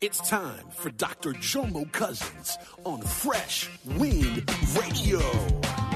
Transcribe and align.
It's 0.00 0.20
time 0.28 0.64
for 0.70 0.90
Dr. 0.90 1.32
Jomo 1.32 1.90
Cousins 1.90 2.56
on 2.84 3.00
Fresh 3.00 3.68
Wind 3.84 4.48
Radio. 4.76 5.87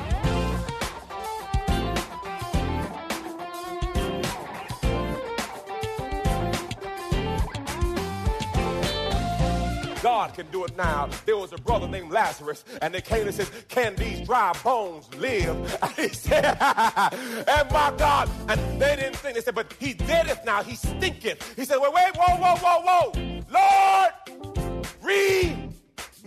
God 10.12 10.34
can 10.34 10.47
do 10.51 10.62
it 10.66 10.77
now. 10.77 11.09
There 11.25 11.39
was 11.39 11.55
a 11.55 11.57
brother 11.57 11.89
named 11.89 12.12
Lazarus, 12.12 12.66
and 12.83 12.93
they 12.93 13.01
came 13.01 13.27
and 13.27 13.34
said, 13.34 13.48
Can 13.69 13.97
these 13.97 14.21
dry 14.27 14.52
bones 14.62 15.09
live? 15.15 15.57
And 15.83 15.93
he 15.93 16.09
said, 16.11 16.45
And 16.61 17.71
my 17.73 17.91
God, 17.97 18.29
and 18.47 18.61
they 18.79 18.95
didn't 18.97 19.16
think, 19.16 19.37
they 19.37 19.41
said, 19.41 19.55
But 19.55 19.73
he 19.80 19.95
did 19.95 20.27
it 20.27 20.41
now, 20.45 20.62
he 20.62 20.77
stinketh. 20.77 21.57
He 21.57 21.65
said, 21.65 21.79
Wait, 21.79 21.95
wait, 21.95 22.15
whoa, 22.15 22.37
whoa, 22.37 22.57
whoa, 22.62 22.80
whoa. 22.88 23.43
Lord, 23.51 24.12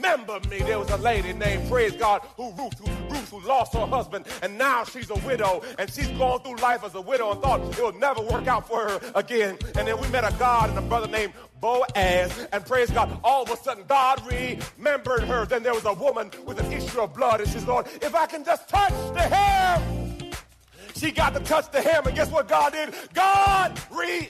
remember 0.05 0.39
me. 0.49 0.59
There 0.59 0.79
was 0.79 0.89
a 0.89 0.97
lady 0.97 1.33
named 1.33 1.69
Praise 1.69 1.93
God 1.93 2.21
who 2.37 2.51
Ruth, 2.51 2.77
who 2.79 3.13
Ruth, 3.13 3.29
who 3.29 3.39
lost 3.41 3.73
her 3.73 3.85
husband, 3.85 4.25
and 4.41 4.57
now 4.57 4.83
she's 4.83 5.09
a 5.09 5.15
widow, 5.15 5.63
and 5.79 5.89
she's 5.89 6.07
going 6.09 6.39
through 6.41 6.57
life 6.57 6.83
as 6.83 6.95
a 6.95 7.01
widow 7.01 7.31
and 7.31 7.41
thought 7.41 7.61
it 7.61 7.83
would 7.83 7.95
never 7.95 8.21
work 8.21 8.47
out 8.47 8.67
for 8.67 8.87
her 8.87 8.99
again. 9.15 9.57
And 9.75 9.87
then 9.87 9.99
we 9.99 10.07
met 10.09 10.23
a 10.23 10.35
God 10.37 10.69
and 10.69 10.77
a 10.77 10.81
brother 10.81 11.07
named 11.07 11.33
Boaz, 11.59 12.47
and 12.51 12.65
praise 12.65 12.91
God, 12.91 13.19
all 13.23 13.43
of 13.43 13.49
a 13.49 13.57
sudden 13.57 13.83
God 13.87 14.21
remembered 14.27 15.23
her. 15.23 15.45
Then 15.45 15.63
there 15.63 15.73
was 15.73 15.85
a 15.85 15.93
woman 15.93 16.29
with 16.45 16.59
an 16.59 16.71
issue 16.71 17.01
of 17.01 17.13
blood, 17.13 17.41
and 17.41 17.49
she's 17.49 17.65
Lord, 17.65 17.87
if 18.01 18.13
I 18.13 18.25
can 18.27 18.43
just 18.43 18.69
touch 18.69 18.93
the 19.13 19.21
hem. 19.21 20.31
She 20.95 21.11
got 21.11 21.33
to 21.33 21.41
touch 21.41 21.71
the 21.71 21.81
hem, 21.81 22.05
and 22.05 22.15
guess 22.15 22.31
what 22.31 22.47
God 22.47 22.71
did? 22.73 22.93
God 23.13 23.79
re 23.91 24.29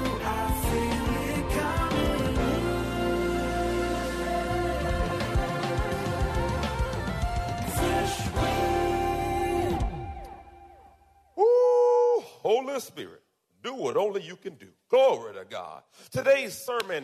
Holy 12.71 12.79
Spirit, 12.79 13.21
do 13.61 13.75
what 13.75 13.97
only 13.97 14.21
you 14.21 14.37
can 14.37 14.55
do. 14.55 14.67
Glory 14.87 15.33
to 15.33 15.43
God. 15.43 15.83
Today's 16.09 16.53
sermon, 16.53 17.03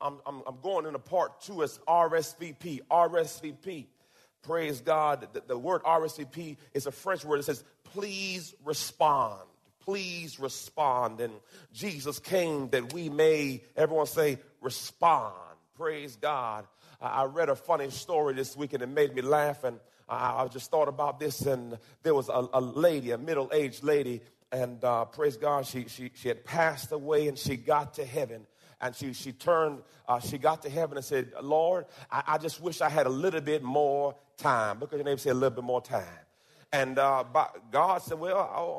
I'm, 0.00 0.18
I'm, 0.26 0.42
I'm 0.44 0.58
going 0.60 0.86
into 0.86 0.98
part 0.98 1.40
two. 1.40 1.62
It's 1.62 1.78
RSVP. 1.86 2.80
RSVP. 2.90 3.86
Praise 4.42 4.80
God. 4.80 5.28
The, 5.32 5.42
the 5.46 5.56
word 5.56 5.84
RSVP 5.84 6.56
is 6.72 6.88
a 6.88 6.90
French 6.90 7.24
word 7.24 7.38
that 7.38 7.44
says, 7.44 7.62
please 7.84 8.56
respond. 8.64 9.42
Please 9.84 10.40
respond. 10.40 11.20
And 11.20 11.32
Jesus 11.72 12.18
came 12.18 12.70
that 12.70 12.92
we 12.92 13.08
may, 13.08 13.62
everyone 13.76 14.06
say, 14.06 14.38
respond. 14.60 15.34
Praise 15.76 16.16
God. 16.16 16.66
I 17.00 17.26
read 17.26 17.50
a 17.50 17.54
funny 17.54 17.90
story 17.90 18.34
this 18.34 18.56
week 18.56 18.72
and 18.72 18.82
it 18.82 18.88
made 18.88 19.14
me 19.14 19.22
laugh. 19.22 19.62
And 19.62 19.78
I, 20.08 20.42
I 20.42 20.48
just 20.48 20.72
thought 20.72 20.88
about 20.88 21.20
this. 21.20 21.42
And 21.42 21.78
there 22.02 22.16
was 22.16 22.28
a, 22.28 22.48
a 22.52 22.60
lady, 22.60 23.12
a 23.12 23.18
middle 23.18 23.48
aged 23.52 23.84
lady, 23.84 24.20
and 24.52 24.82
uh, 24.84 25.04
praise 25.06 25.36
God, 25.36 25.66
she, 25.66 25.86
she, 25.88 26.10
she 26.14 26.28
had 26.28 26.44
passed 26.44 26.92
away 26.92 27.28
and 27.28 27.38
she 27.38 27.56
got 27.56 27.94
to 27.94 28.04
heaven. 28.04 28.46
And 28.80 28.94
she, 28.94 29.12
she 29.12 29.32
turned, 29.32 29.82
uh, 30.06 30.20
she 30.20 30.36
got 30.38 30.62
to 30.62 30.70
heaven 30.70 30.96
and 30.96 31.04
said, 31.04 31.32
Lord, 31.42 31.86
I, 32.10 32.22
I 32.26 32.38
just 32.38 32.60
wish 32.60 32.80
I 32.80 32.88
had 32.88 33.06
a 33.06 33.10
little 33.10 33.40
bit 33.40 33.62
more 33.62 34.14
time. 34.36 34.80
Look 34.80 34.92
at 34.92 34.96
your 34.96 35.04
name, 35.04 35.18
say 35.18 35.30
a 35.30 35.34
little 35.34 35.56
bit 35.56 35.64
more 35.64 35.80
time. 35.80 36.04
And 36.74 36.98
uh, 36.98 37.22
God 37.70 38.02
said, 38.02 38.18
"Well, 38.18 38.36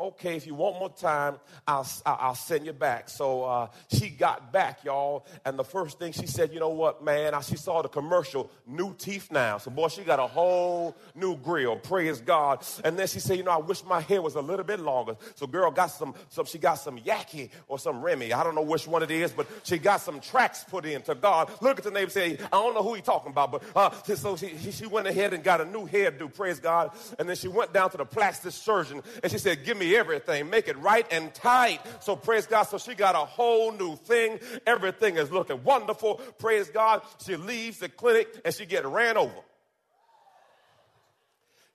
okay, 0.07 0.35
if 0.35 0.45
you 0.45 0.53
want 0.53 0.79
more 0.79 0.89
time, 0.89 1.39
I'll 1.65 1.87
I'll 2.05 2.35
send 2.35 2.65
you 2.65 2.73
back." 2.73 3.07
So 3.07 3.45
uh, 3.45 3.67
she 3.89 4.09
got 4.09 4.51
back, 4.51 4.83
y'all. 4.83 5.25
And 5.45 5.57
the 5.57 5.63
first 5.63 5.97
thing 5.97 6.11
she 6.11 6.27
said, 6.27 6.51
"You 6.51 6.59
know 6.59 6.71
what, 6.71 7.05
man?" 7.05 7.33
She 7.43 7.55
saw 7.55 7.81
the 7.81 7.87
commercial, 7.87 8.51
"New 8.67 8.93
teeth 8.95 9.31
now." 9.31 9.59
So 9.59 9.71
boy, 9.71 9.87
she 9.87 10.03
got 10.03 10.19
a 10.19 10.27
whole 10.27 10.93
new 11.15 11.37
grill. 11.37 11.77
Praise 11.77 12.19
God. 12.19 12.65
And 12.83 12.99
then 12.99 13.07
she 13.07 13.21
said, 13.21 13.37
"You 13.37 13.43
know, 13.43 13.51
I 13.51 13.59
wish 13.59 13.81
my 13.85 14.01
hair 14.01 14.21
was 14.21 14.35
a 14.35 14.41
little 14.41 14.65
bit 14.65 14.81
longer." 14.81 15.15
So 15.35 15.47
girl 15.47 15.71
got 15.71 15.87
some 15.87 16.15
some 16.27 16.43
she 16.43 16.57
got 16.57 16.75
some 16.75 16.99
Yaki 16.99 17.49
or 17.69 17.79
some 17.79 18.01
Remy. 18.01 18.33
I 18.33 18.43
don't 18.43 18.55
know 18.55 18.61
which 18.61 18.87
one 18.87 19.03
it 19.03 19.11
is, 19.11 19.31
but 19.31 19.47
she 19.63 19.77
got 19.77 20.01
some 20.01 20.19
tracks 20.19 20.65
put 20.65 20.85
in 20.85 21.01
to 21.03 21.15
God. 21.15 21.49
Look 21.61 21.77
at 21.77 21.85
the 21.85 21.91
neighbor, 21.91 22.11
say, 22.11 22.37
"I 22.51 22.57
don't 22.57 22.73
know 22.73 22.83
who 22.83 22.95
he 22.95 23.01
talking 23.01 23.31
about," 23.31 23.53
but 23.53 23.63
uh, 23.73 23.91
so 24.15 24.35
she 24.35 24.57
she 24.69 24.85
went 24.85 25.07
ahead 25.07 25.33
and 25.33 25.41
got 25.41 25.61
a 25.61 25.65
new 25.65 25.87
hairdo. 25.87 26.33
Praise 26.33 26.59
God. 26.59 26.91
And 27.17 27.29
then 27.29 27.37
she 27.37 27.47
went 27.47 27.71
down 27.71 27.84
to 27.91 27.97
the 27.97 28.05
plastic 28.05 28.51
surgeon 28.51 29.01
and 29.23 29.31
she 29.31 29.37
said, 29.37 29.65
Give 29.65 29.77
me 29.77 29.95
everything, 29.95 30.49
make 30.49 30.67
it 30.67 30.77
right 30.77 31.05
and 31.11 31.33
tight. 31.33 31.81
So 31.99 32.15
praise 32.15 32.45
God. 32.45 32.63
So 32.63 32.77
she 32.77 32.95
got 32.95 33.15
a 33.15 33.19
whole 33.19 33.71
new 33.71 33.95
thing. 33.95 34.39
Everything 34.65 35.17
is 35.17 35.31
looking 35.31 35.63
wonderful. 35.63 36.15
Praise 36.37 36.69
God. 36.69 37.01
She 37.25 37.35
leaves 37.35 37.79
the 37.79 37.89
clinic 37.89 38.27
and 38.43 38.53
she 38.53 38.65
get 38.65 38.85
ran 38.85 39.17
over. 39.17 39.33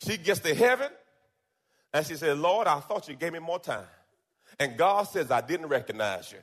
She 0.07 0.17
gets 0.17 0.41
to 0.41 0.55
heaven 0.55 0.91
and 1.93 2.07
she 2.07 2.15
said, 2.15 2.39
Lord, 2.39 2.67
I 2.67 2.81
thought 2.81 3.09
you 3.09 3.15
gave 3.15 3.33
me 3.33 3.39
more 3.39 3.59
time. 3.59 3.87
And 4.59 4.77
God 4.77 5.05
says, 5.05 5.31
I 5.31 5.41
didn't 5.41 5.67
recognize 5.67 6.33
you. 6.33 6.39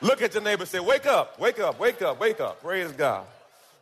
Look 0.00 0.22
at 0.22 0.34
your 0.34 0.42
neighbor 0.42 0.66
say, 0.66 0.80
Wake 0.80 1.06
up, 1.06 1.38
wake 1.40 1.58
up, 1.58 1.80
wake 1.80 2.02
up, 2.02 2.20
wake 2.20 2.40
up. 2.40 2.62
Praise 2.62 2.92
God. 2.92 3.26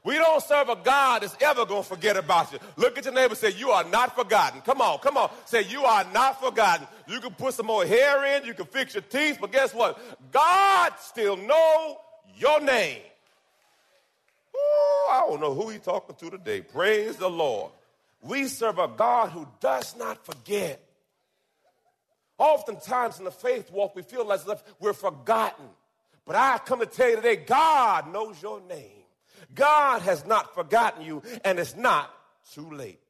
We 0.06 0.14
don't 0.14 0.40
serve 0.40 0.68
a 0.68 0.76
God 0.76 1.22
that's 1.22 1.36
ever 1.40 1.66
going 1.66 1.82
to 1.82 1.88
forget 1.88 2.16
about 2.16 2.52
you. 2.52 2.60
Look 2.76 2.96
at 2.96 3.06
your 3.06 3.12
neighbor 3.12 3.34
say, 3.34 3.50
You 3.50 3.70
are 3.70 3.82
not 3.82 4.14
forgotten. 4.14 4.60
Come 4.60 4.80
on, 4.80 5.00
come 5.00 5.16
on. 5.16 5.32
Say, 5.46 5.62
You 5.62 5.82
are 5.82 6.04
not 6.14 6.40
forgotten. 6.40 6.86
You 7.08 7.18
can 7.18 7.34
put 7.34 7.54
some 7.54 7.66
more 7.66 7.84
hair 7.84 8.24
in, 8.36 8.46
you 8.46 8.54
can 8.54 8.66
fix 8.66 8.94
your 8.94 9.02
teeth, 9.02 9.38
but 9.40 9.50
guess 9.50 9.74
what? 9.74 9.98
God 10.30 10.92
still 11.00 11.36
know 11.36 11.98
your 12.36 12.60
name. 12.60 13.00
Ooh, 14.54 15.10
I 15.10 15.24
don't 15.28 15.40
know 15.40 15.54
who 15.54 15.70
he's 15.70 15.80
talking 15.80 16.14
to 16.14 16.30
today. 16.30 16.60
Praise 16.60 17.16
the 17.16 17.28
Lord. 17.28 17.72
We 18.22 18.46
serve 18.46 18.78
a 18.78 18.86
God 18.86 19.30
who 19.30 19.48
does 19.58 19.96
not 19.96 20.24
forget. 20.24 20.80
Oftentimes 22.38 23.18
in 23.18 23.24
the 23.24 23.32
faith 23.32 23.72
walk, 23.72 23.96
we 23.96 24.02
feel 24.02 24.30
as 24.30 24.46
if 24.46 24.62
we're 24.78 24.92
forgotten. 24.92 25.66
But 26.24 26.36
I 26.36 26.58
come 26.64 26.78
to 26.78 26.86
tell 26.86 27.10
you 27.10 27.16
today, 27.16 27.36
God 27.36 28.12
knows 28.12 28.40
your 28.40 28.60
name. 28.60 28.95
God 29.56 30.02
has 30.02 30.24
not 30.24 30.54
forgotten 30.54 31.04
you, 31.04 31.22
and 31.44 31.58
it's 31.58 31.74
not 31.74 32.14
too 32.52 32.70
late. 32.70 33.00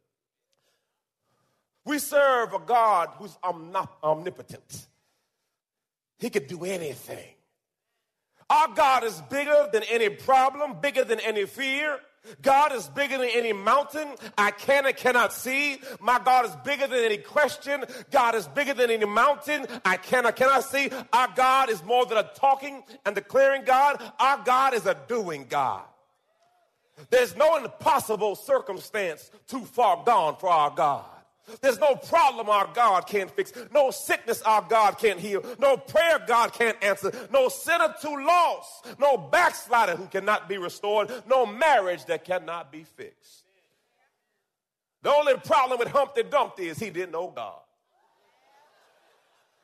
We 1.85 1.99
serve 1.99 2.55
a 2.55 2.59
God 2.59 3.11
who's 3.19 3.37
omnipotent. 3.45 4.87
He 6.19 6.31
could 6.31 6.47
do 6.47 6.65
anything. 6.65 7.35
Our 8.49 8.69
God 8.69 9.05
is 9.05 9.21
bigger 9.29 9.69
than 9.73 9.83
any 9.91 10.09
problem, 10.09 10.81
bigger 10.81 11.05
than 11.05 11.21
any 11.21 11.45
fear. 11.45 11.99
God 12.43 12.73
is 12.73 12.89
bigger 12.89 13.19
than 13.19 13.29
any 13.33 13.53
mountain 13.53 14.09
I 14.37 14.51
can 14.51 14.87
and 14.87 14.97
cannot 14.97 15.33
see. 15.33 15.79
My 16.01 16.19
God 16.19 16.47
is 16.47 16.57
bigger 16.65 16.89
than 16.89 17.05
any 17.05 17.19
question. 17.19 17.85
God 18.11 18.35
is 18.35 18.49
bigger 18.49 18.75
than 18.75 18.91
any 18.91 19.05
mountain 19.05 19.67
I 19.85 19.97
can 19.97 20.27
or 20.27 20.33
cannot 20.33 20.65
see. 20.65 20.91
Our 21.13 21.29
God 21.37 21.71
is 21.71 21.85
more 21.85 22.05
than 22.07 22.19
a 22.19 22.29
talking 22.35 22.83
and 23.05 23.15
declaring 23.15 23.65
God. 23.65 24.03
Our 24.19 24.43
God 24.45 24.75
is 24.75 24.87
a 24.87 24.97
doing 25.07 25.47
God. 25.49 25.85
There's 27.11 27.37
no 27.37 27.57
impossible 27.57 28.35
circumstance 28.37 29.31
too 29.47 29.65
far 29.65 30.03
gone 30.05 30.37
for 30.37 30.49
our 30.49 30.71
God. 30.71 31.05
There's 31.61 31.79
no 31.79 31.95
problem 31.95 32.49
our 32.49 32.69
God 32.75 33.07
can't 33.07 33.31
fix, 33.31 33.53
no 33.73 33.93
sickness 33.93 34.43
our 34.43 34.63
God 34.63 34.99
can't 34.99 35.21
heal, 35.21 35.45
no 35.61 35.77
prayer 35.77 36.21
God 36.27 36.53
can't 36.53 36.77
answer, 36.83 37.13
no 37.31 37.49
sinner 37.49 37.95
too 38.01 38.17
lost, 38.27 38.99
no 38.99 39.17
backslider 39.17 39.95
who 39.95 40.07
cannot 40.07 40.49
be 40.49 40.59
restored, 40.59 41.11
no 41.29 41.47
marriage 41.47 42.05
that 42.07 42.25
cannot 42.25 42.73
be 42.73 42.83
fixed. 42.83 43.45
The 45.03 45.11
only 45.11 45.35
problem 45.35 45.79
with 45.79 45.89
Humpty 45.89 46.25
Dumpty 46.25 46.69
is 46.69 46.81
he 46.81 46.91
didn't 46.91 47.13
know 47.13 47.33
God. 47.35 47.61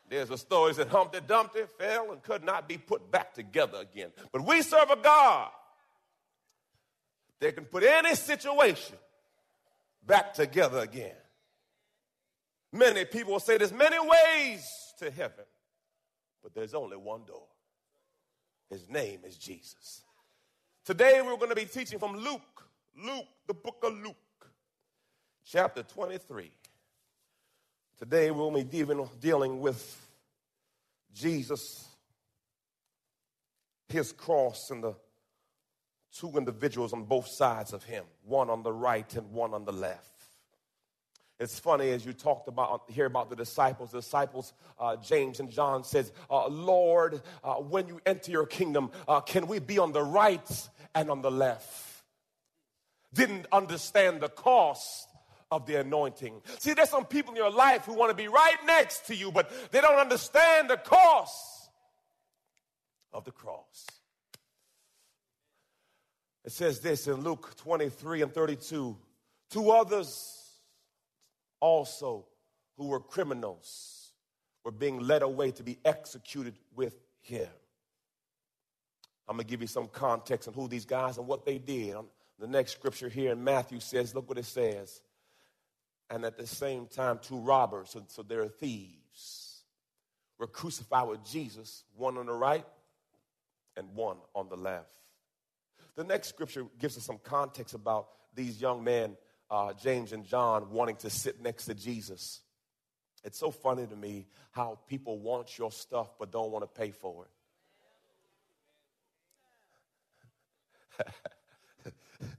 There's 0.09 0.31
a 0.31 0.39
story 0.39 0.75
that 0.75 0.89
Humpty 0.89 1.19
Dumpty 1.27 1.63
fell 1.79 2.13
and 2.13 2.23
could 2.23 2.45
not 2.45 2.69
be 2.69 2.79
put 2.79 3.11
back 3.11 3.35
together 3.35 3.79
again. 3.79 4.11
But 4.31 4.47
we 4.47 4.63
serve 4.63 4.91
a 4.91 4.97
God 4.97 5.51
that 7.43 7.57
can 7.57 7.65
put 7.65 7.83
any 7.83 8.15
situation 8.15 8.97
back 10.07 10.33
together 10.33 10.79
again. 10.79 11.17
Many 12.73 13.05
people 13.05 13.33
will 13.33 13.41
say 13.41 13.59
there's 13.59 13.73
many 13.73 13.99
ways 13.99 14.65
to 15.01 15.11
heaven, 15.11 15.45
but 16.41 16.55
there's 16.55 16.73
only 16.73 16.97
one 16.97 17.25
door. 17.27 17.47
His 18.71 18.89
name 18.89 19.21
is 19.27 19.37
Jesus. 19.37 20.03
Today 20.85 21.21
we're 21.21 21.37
going 21.37 21.49
to 21.49 21.57
be 21.57 21.65
teaching 21.65 21.99
from 21.99 22.17
Luke, 22.17 22.65
Luke, 22.97 23.27
the 23.49 23.55
book 23.55 23.83
of 23.83 23.93
Luke, 23.93 24.17
chapter 25.45 25.83
23. 25.83 26.49
Today 27.99 28.31
we'll 28.31 28.53
be 28.53 28.63
dealing, 28.63 29.09
dealing 29.21 29.61
with 29.61 30.01
Jesus, 31.13 31.89
his 33.89 34.13
cross, 34.13 34.71
and 34.71 34.85
the 34.85 34.95
two 36.19 36.37
individuals 36.37 36.93
on 36.93 37.05
both 37.05 37.29
sides 37.29 37.73
of 37.73 37.85
him, 37.85 38.05
one 38.25 38.51
on 38.51 38.63
the 38.63 38.73
right 38.73 39.15
and 39.15 39.31
one 39.33 39.55
on 39.55 39.65
the 39.65 39.73
left. 39.73 40.09
It's 41.41 41.59
funny 41.59 41.91
as 41.91 42.07
you 42.07 42.13
talked 42.13 42.47
about 42.47 42.89
hear 42.89 43.07
about 43.07 43.29
the 43.29 43.35
disciples. 43.35 43.91
The 43.91 43.99
disciples, 43.99 44.53
uh, 44.79 44.97
James 44.97 45.41
and 45.41 45.51
John 45.51 45.83
says, 45.83 46.13
uh, 46.31 46.47
"Lord, 46.47 47.21
uh, 47.43 47.55
when 47.55 47.89
you 47.89 48.01
enter 48.07 48.31
your 48.31 48.47
kingdom, 48.47 48.93
uh, 49.09 49.21
can 49.21 49.49
we 49.49 49.59
be 49.59 49.79
on 49.79 49.93
the 49.93 50.03
right 50.03 50.69
and 50.95 51.11
on 51.11 51.21
the 51.21 51.31
left?" 51.33 52.05
Didn't 53.13 53.47
understand 53.51 54.21
the 54.21 54.29
cost 54.29 55.09
of 55.51 55.67
the 55.67 55.81
anointing. 55.81 56.43
See, 56.61 56.75
there's 56.75 56.91
some 56.91 57.07
people 57.07 57.33
in 57.33 57.37
your 57.37 57.51
life 57.51 57.87
who 57.87 57.95
want 57.95 58.11
to 58.11 58.17
be 58.17 58.29
right 58.29 58.65
next 58.65 59.07
to 59.09 59.17
you, 59.17 59.33
but 59.33 59.51
they 59.73 59.81
don't 59.81 59.99
understand 59.99 60.71
the 60.71 60.77
cost 60.77 61.71
of 63.13 63.25
the 63.25 63.33
cross. 63.33 63.87
It 66.45 66.53
says 66.53 66.81
this 66.81 67.07
in 67.07 67.23
Luke 67.23 67.55
23 67.57 68.23
and 68.23 68.33
32. 68.33 68.97
Two 69.51 69.71
others 69.71 70.51
also 71.61 72.27
who 72.77 72.89
were 72.89 73.01
criminals 73.01 74.13
were 74.65 74.73
being 74.73 75.01
led 75.01 75.23
away 75.23 75.51
to 75.53 75.63
be 75.63 75.79
executed 75.85 76.55
with 76.75 76.97
him. 77.21 77.49
I'm 79.29 79.37
going 79.37 79.47
to 79.47 79.51
give 79.51 79.61
you 79.61 79.67
some 79.67 79.89
context 79.89 80.49
on 80.49 80.55
who 80.55 80.69
these 80.69 80.85
guys 80.85 81.19
and 81.19 81.27
what 81.27 81.45
they 81.45 81.59
did. 81.59 81.97
The 82.39 82.47
next 82.47 82.73
scripture 82.73 83.09
here 83.09 83.33
in 83.33 83.43
Matthew 83.43 83.79
says, 83.81 84.15
look 84.15 84.29
what 84.29 84.39
it 84.39 84.45
says. 84.45 85.01
And 86.11 86.25
at 86.25 86.37
the 86.37 86.47
same 86.47 86.87
time, 86.87 87.21
two 87.23 87.39
robbers, 87.39 87.91
so, 87.91 88.03
so 88.09 88.23
they're 88.23 88.49
thieves, 88.49 89.63
were 90.39 90.49
crucified 90.49 91.09
with 91.09 91.25
Jesus, 91.25 91.85
one 91.97 92.19
on 92.19 92.27
the 92.27 92.33
right 92.33 92.67
and 93.77 93.95
one 93.95 94.17
on 94.35 94.49
the 94.49 94.57
left. 94.57 95.02
The 95.97 96.05
next 96.05 96.29
scripture 96.29 96.65
gives 96.79 96.97
us 96.97 97.05
some 97.05 97.19
context 97.23 97.75
about 97.75 98.09
these 98.35 98.61
young 98.61 98.83
men 98.83 99.17
uh, 99.53 99.75
James 99.75 100.13
and 100.13 100.25
John 100.25 100.71
wanting 100.71 100.97
to 100.97 101.11
sit 101.11 101.43
next 101.43 101.67
to 101.67 101.75
Jesus. 101.75 102.41
It's 103.23 103.39
so 103.39 103.51
funny 103.51 103.87
to 103.87 103.95
me 103.95 104.27
how 104.51 104.79
people 104.89 105.19
want 105.19 105.59
your 105.59 105.71
stuff 105.71 106.09
but 106.19 106.33
don't 106.33 106.51
want 106.51 106.63
to 106.63 106.81
pay 106.81 106.91
for 106.91 107.27
it. 111.05 111.93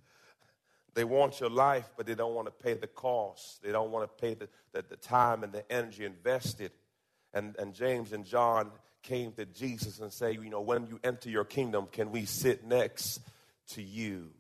they 0.96 1.04
want 1.04 1.40
your 1.40 1.52
life, 1.52 1.88
but 1.96 2.08
they 2.08 2.16
don't 2.16 2.34
want 2.34 2.48
to 2.48 2.52
pay 2.52 2.74
the 2.74 2.88
cost. 2.88 3.62
They 3.62 3.72
don't 3.72 3.92
want 3.92 4.10
to 4.10 4.22
pay 4.22 4.34
the, 4.34 4.50
the, 4.72 4.84
the 4.90 4.98
time 4.98 5.44
and 5.44 5.54
the 5.54 5.72
energy 5.72 6.06
invested. 6.06 6.72
And, 7.32 7.56
and 7.60 7.76
James 7.76 8.12
and 8.12 8.26
John 8.26 8.72
came 9.04 9.34
to 9.34 9.46
Jesus 9.46 10.00
and 10.00 10.12
say, 10.12 10.32
you 10.32 10.50
know, 10.50 10.62
when 10.62 10.88
you 10.88 11.00
enter 11.04 11.30
your 11.30 11.46
kingdom, 11.46 11.88
can 11.92 12.12
we 12.12 12.26
sit 12.26 12.66
next 12.66 13.20
to 13.70 13.82
you? 13.82 14.32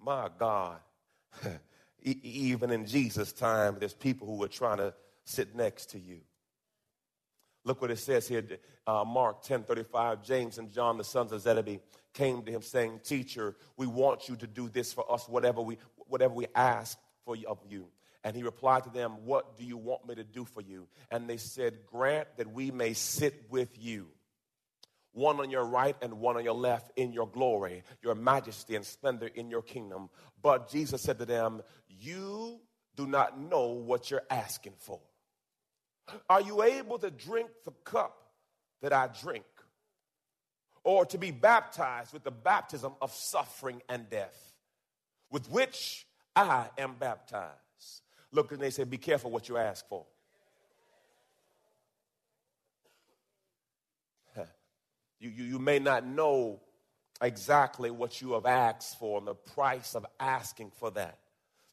My 0.00 0.28
God. 0.38 0.78
even 2.02 2.70
in 2.70 2.86
Jesus' 2.86 3.32
time, 3.32 3.76
there's 3.78 3.94
people 3.94 4.26
who 4.26 4.42
are 4.42 4.48
trying 4.48 4.78
to 4.78 4.94
sit 5.24 5.54
next 5.54 5.90
to 5.90 5.98
you. 5.98 6.20
Look 7.64 7.82
what 7.82 7.90
it 7.90 7.98
says 7.98 8.26
here, 8.26 8.44
uh, 8.86 9.04
Mark 9.04 9.42
10 9.42 9.64
35. 9.64 10.22
James 10.24 10.58
and 10.58 10.72
John, 10.72 10.96
the 10.96 11.04
sons 11.04 11.32
of 11.32 11.40
Zebedee, 11.40 11.80
came 12.14 12.42
to 12.42 12.52
him 12.52 12.62
saying, 12.62 13.00
Teacher, 13.04 13.56
we 13.76 13.86
want 13.86 14.28
you 14.28 14.36
to 14.36 14.46
do 14.46 14.68
this 14.68 14.92
for 14.92 15.10
us, 15.12 15.28
whatever 15.28 15.60
we, 15.60 15.78
whatever 15.96 16.34
we 16.34 16.46
ask 16.54 16.98
for 17.24 17.36
you, 17.36 17.46
of 17.46 17.58
you. 17.68 17.88
And 18.24 18.34
he 18.34 18.42
replied 18.42 18.84
to 18.84 18.90
them, 18.90 19.24
What 19.24 19.58
do 19.58 19.64
you 19.64 19.76
want 19.76 20.08
me 20.08 20.14
to 20.14 20.24
do 20.24 20.44
for 20.44 20.60
you? 20.60 20.86
And 21.10 21.28
they 21.28 21.36
said, 21.36 21.86
Grant 21.86 22.28
that 22.36 22.50
we 22.50 22.70
may 22.70 22.92
sit 22.94 23.44
with 23.50 23.70
you 23.78 24.08
one 25.18 25.40
on 25.40 25.50
your 25.50 25.64
right 25.64 25.96
and 26.00 26.14
one 26.20 26.36
on 26.36 26.44
your 26.44 26.54
left 26.54 26.92
in 26.96 27.12
your 27.12 27.26
glory, 27.26 27.82
your 28.02 28.14
majesty 28.14 28.76
and 28.76 28.84
splendor 28.84 29.26
in 29.34 29.50
your 29.50 29.62
kingdom. 29.62 30.08
But 30.40 30.70
Jesus 30.70 31.02
said 31.02 31.18
to 31.18 31.26
them, 31.26 31.60
You 31.88 32.60
do 32.96 33.06
not 33.06 33.40
know 33.40 33.68
what 33.68 34.10
you're 34.10 34.22
asking 34.30 34.74
for. 34.78 35.00
Are 36.30 36.40
you 36.40 36.62
able 36.62 36.98
to 36.98 37.10
drink 37.10 37.50
the 37.64 37.72
cup 37.84 38.16
that 38.80 38.92
I 38.92 39.08
drink? 39.20 39.44
Or 40.84 41.04
to 41.06 41.18
be 41.18 41.32
baptized 41.32 42.14
with 42.14 42.24
the 42.24 42.30
baptism 42.30 42.92
of 43.02 43.12
suffering 43.12 43.82
and 43.88 44.08
death, 44.08 44.54
with 45.30 45.50
which 45.50 46.06
I 46.34 46.68
am 46.78 46.94
baptized? 46.98 47.52
Look, 48.32 48.52
and 48.52 48.60
they 48.60 48.70
said, 48.70 48.88
Be 48.88 48.96
careful 48.98 49.30
what 49.30 49.48
you 49.48 49.56
ask 49.56 49.86
for. 49.88 50.06
You, 55.20 55.30
you, 55.30 55.44
you 55.44 55.58
may 55.58 55.78
not 55.78 56.06
know 56.06 56.60
exactly 57.20 57.90
what 57.90 58.20
you 58.20 58.32
have 58.32 58.46
asked 58.46 58.98
for 58.98 59.18
and 59.18 59.26
the 59.26 59.34
price 59.34 59.94
of 59.94 60.06
asking 60.20 60.70
for 60.76 60.90
that. 60.92 61.18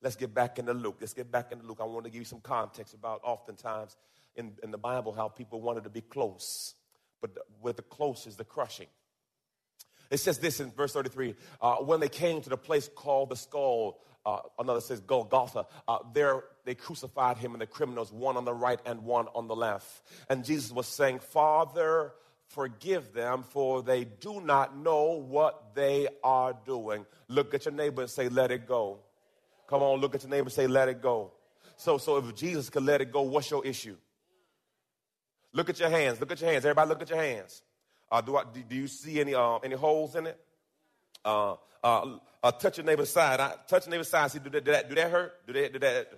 Let's 0.01 0.15
get 0.15 0.33
back 0.33 0.59
into 0.59 0.74
Luke. 0.74 0.97
Let's 1.00 1.13
get 1.13 1.31
back 1.31 1.51
into 1.51 1.65
Luke. 1.65 1.80
I 1.81 1.86
want 1.86 2.06
to 2.06 2.12
give 2.12 2.19
you 2.19 2.25
some 2.25 2.42
context 2.42 2.94
about 2.94 3.21
oftentimes 3.24 3.95
in, 4.36 4.53
in 4.63 4.71
the 4.71 4.77
Bible 4.77 5.13
how 5.13 5.27
people 5.27 5.62
wanted 5.62 5.83
to 5.86 5.89
be 5.89 6.01
close, 6.01 6.74
but 7.21 7.31
where 7.62 7.74
the 7.74 7.81
close 7.81 8.27
is 8.27 8.36
the 8.36 8.44
crushing. 8.44 8.88
It 10.12 10.18
says 10.18 10.38
this 10.38 10.59
in 10.59 10.71
verse 10.71 10.94
33 10.94 11.36
uh, 11.62 11.75
when 11.77 12.00
they 12.00 12.09
came 12.09 12.42
to 12.42 12.50
the 12.50 12.57
place 12.57 12.89
called 12.94 13.30
the 13.30 13.36
skull, 13.36 14.00
uh, 14.25 14.39
another 14.59 14.81
says 14.81 15.00
Golgotha, 15.01 15.65
uh, 15.88 16.00
there 16.13 16.44
they 16.65 16.75
crucified 16.75 17.38
him 17.38 17.53
and 17.53 17.62
the 17.62 17.68
criminals, 17.68 18.12
one 18.12 18.38
on 18.38 18.45
the 18.45 18.53
right 18.53 18.80
and 18.86 19.03
one 19.03 19.27
on 19.36 19.47
the 19.47 19.56
left. 19.56 20.03
And 20.30 20.44
Jesus 20.44 20.71
was 20.71 20.88
saying, 20.88 21.19
Father, 21.19 22.14
forgive 22.47 23.14
them, 23.14 23.44
for 23.44 23.81
they 23.81 24.06
do 24.06 24.42
not 24.42 24.78
know 24.78 25.21
what 25.28 25.75
they 25.75 26.07
are 26.23 26.56
doing. 26.66 27.06
Look 27.28 27.54
at 27.54 27.66
your 27.66 27.73
neighbor 27.73 28.02
and 28.02 28.11
say, 28.11 28.30
Let 28.30 28.52
it 28.52 28.68
go. 28.68 28.99
Come 29.68 29.81
on, 29.81 29.99
look 29.99 30.16
at 30.16 30.23
your 30.23 30.30
neighbor 30.30 30.45
and 30.45 30.54
say, 30.54 30.68
Let 30.68 30.90
it 30.90 31.02
go. 31.02 31.31
So, 31.78 31.97
so 31.97 32.18
if 32.18 32.35
Jesus 32.35 32.69
could 32.69 32.83
let 32.83 33.02
it 33.02 33.11
go, 33.11 33.21
what's 33.21 33.52
your 33.52 33.66
issue? 33.66 33.97
Look 35.54 35.69
at 35.69 35.80
your 35.80 35.90
hands. 35.90 36.19
Look 36.19 36.31
at 36.31 36.42
your 36.42 36.49
hands. 36.49 36.66
Everybody, 36.66 36.90
look 36.90 37.02
at 37.02 37.09
your 37.09 37.21
hands. 37.21 37.61
Uh, 38.11 38.21
do, 38.21 38.37
I, 38.37 38.44
do, 38.54 38.61
do, 38.61 38.75
you 38.75 38.87
see 38.87 39.19
any 39.19 39.33
uh, 39.33 39.57
any 39.57 39.75
holes 39.75 40.16
in 40.16 40.28
it? 40.28 40.40
Uh, 41.23 41.56
uh, 41.83 42.18
uh, 42.44 42.52
touch 42.52 42.78
your 42.78 42.85
neighbor's 42.85 43.09
side. 43.09 43.40
I, 43.40 43.54
touch 43.68 43.85
your 43.85 43.92
neighbor's 43.92 44.09
side. 44.09 44.31
See, 44.31 44.40
do 44.40 44.49
that, 44.49 44.64
do 44.64 44.71
that, 44.71 44.90
do 44.90 44.95
that 44.95 45.11
hurt? 45.11 45.47
Do 45.47 45.54
that, 45.54 45.73
do 45.73 45.80
that? 45.80 46.11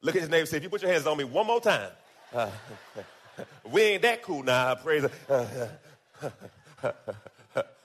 Look 0.00 0.16
at 0.16 0.22
your 0.22 0.30
neighbor. 0.30 0.46
Say, 0.46 0.56
if 0.56 0.62
you 0.62 0.70
put 0.70 0.82
your 0.82 0.90
hands 0.90 1.06
on 1.06 1.18
me 1.18 1.24
one 1.24 1.46
more 1.46 1.60
time. 1.60 1.90
We 3.70 3.82
ain't 3.82 4.02
that 4.02 4.22
cool 4.22 4.42
now, 4.42 4.74
praise. 4.76 5.04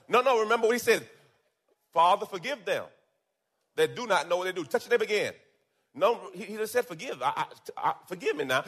no, 0.08 0.22
no, 0.22 0.40
remember 0.42 0.68
what 0.68 0.74
he 0.74 0.80
said. 0.80 1.06
Father, 1.94 2.26
forgive 2.26 2.64
them 2.66 2.86
that 3.76 3.96
do 3.96 4.08
not 4.08 4.30
know 4.30 4.38
what 4.38 4.46
they 4.46 4.52
do. 4.54 4.64
Touch 4.64 4.86
them 4.88 5.02
again. 5.02 5.34
No, 5.94 6.20
he, 6.34 6.44
he 6.46 6.56
just 6.56 6.74
said 6.74 6.86
forgive. 6.86 7.22
I, 7.22 7.34
I, 7.36 7.46
I, 7.78 7.94
forgive 8.08 8.38
me 8.38 8.46
now. 8.46 8.64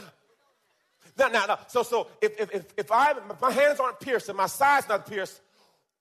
No, 1.17 1.27
no, 1.29 1.45
no. 1.45 1.57
So, 1.67 1.83
so 1.83 2.07
if, 2.21 2.39
if, 2.39 2.53
if, 2.53 2.65
if, 2.77 2.91
I, 2.91 3.11
if 3.11 3.41
my 3.41 3.51
hands 3.51 3.79
aren't 3.79 3.99
pierced 3.99 4.29
and 4.29 4.37
my 4.37 4.47
side's 4.47 4.89
not 4.89 5.07
pierced, 5.07 5.39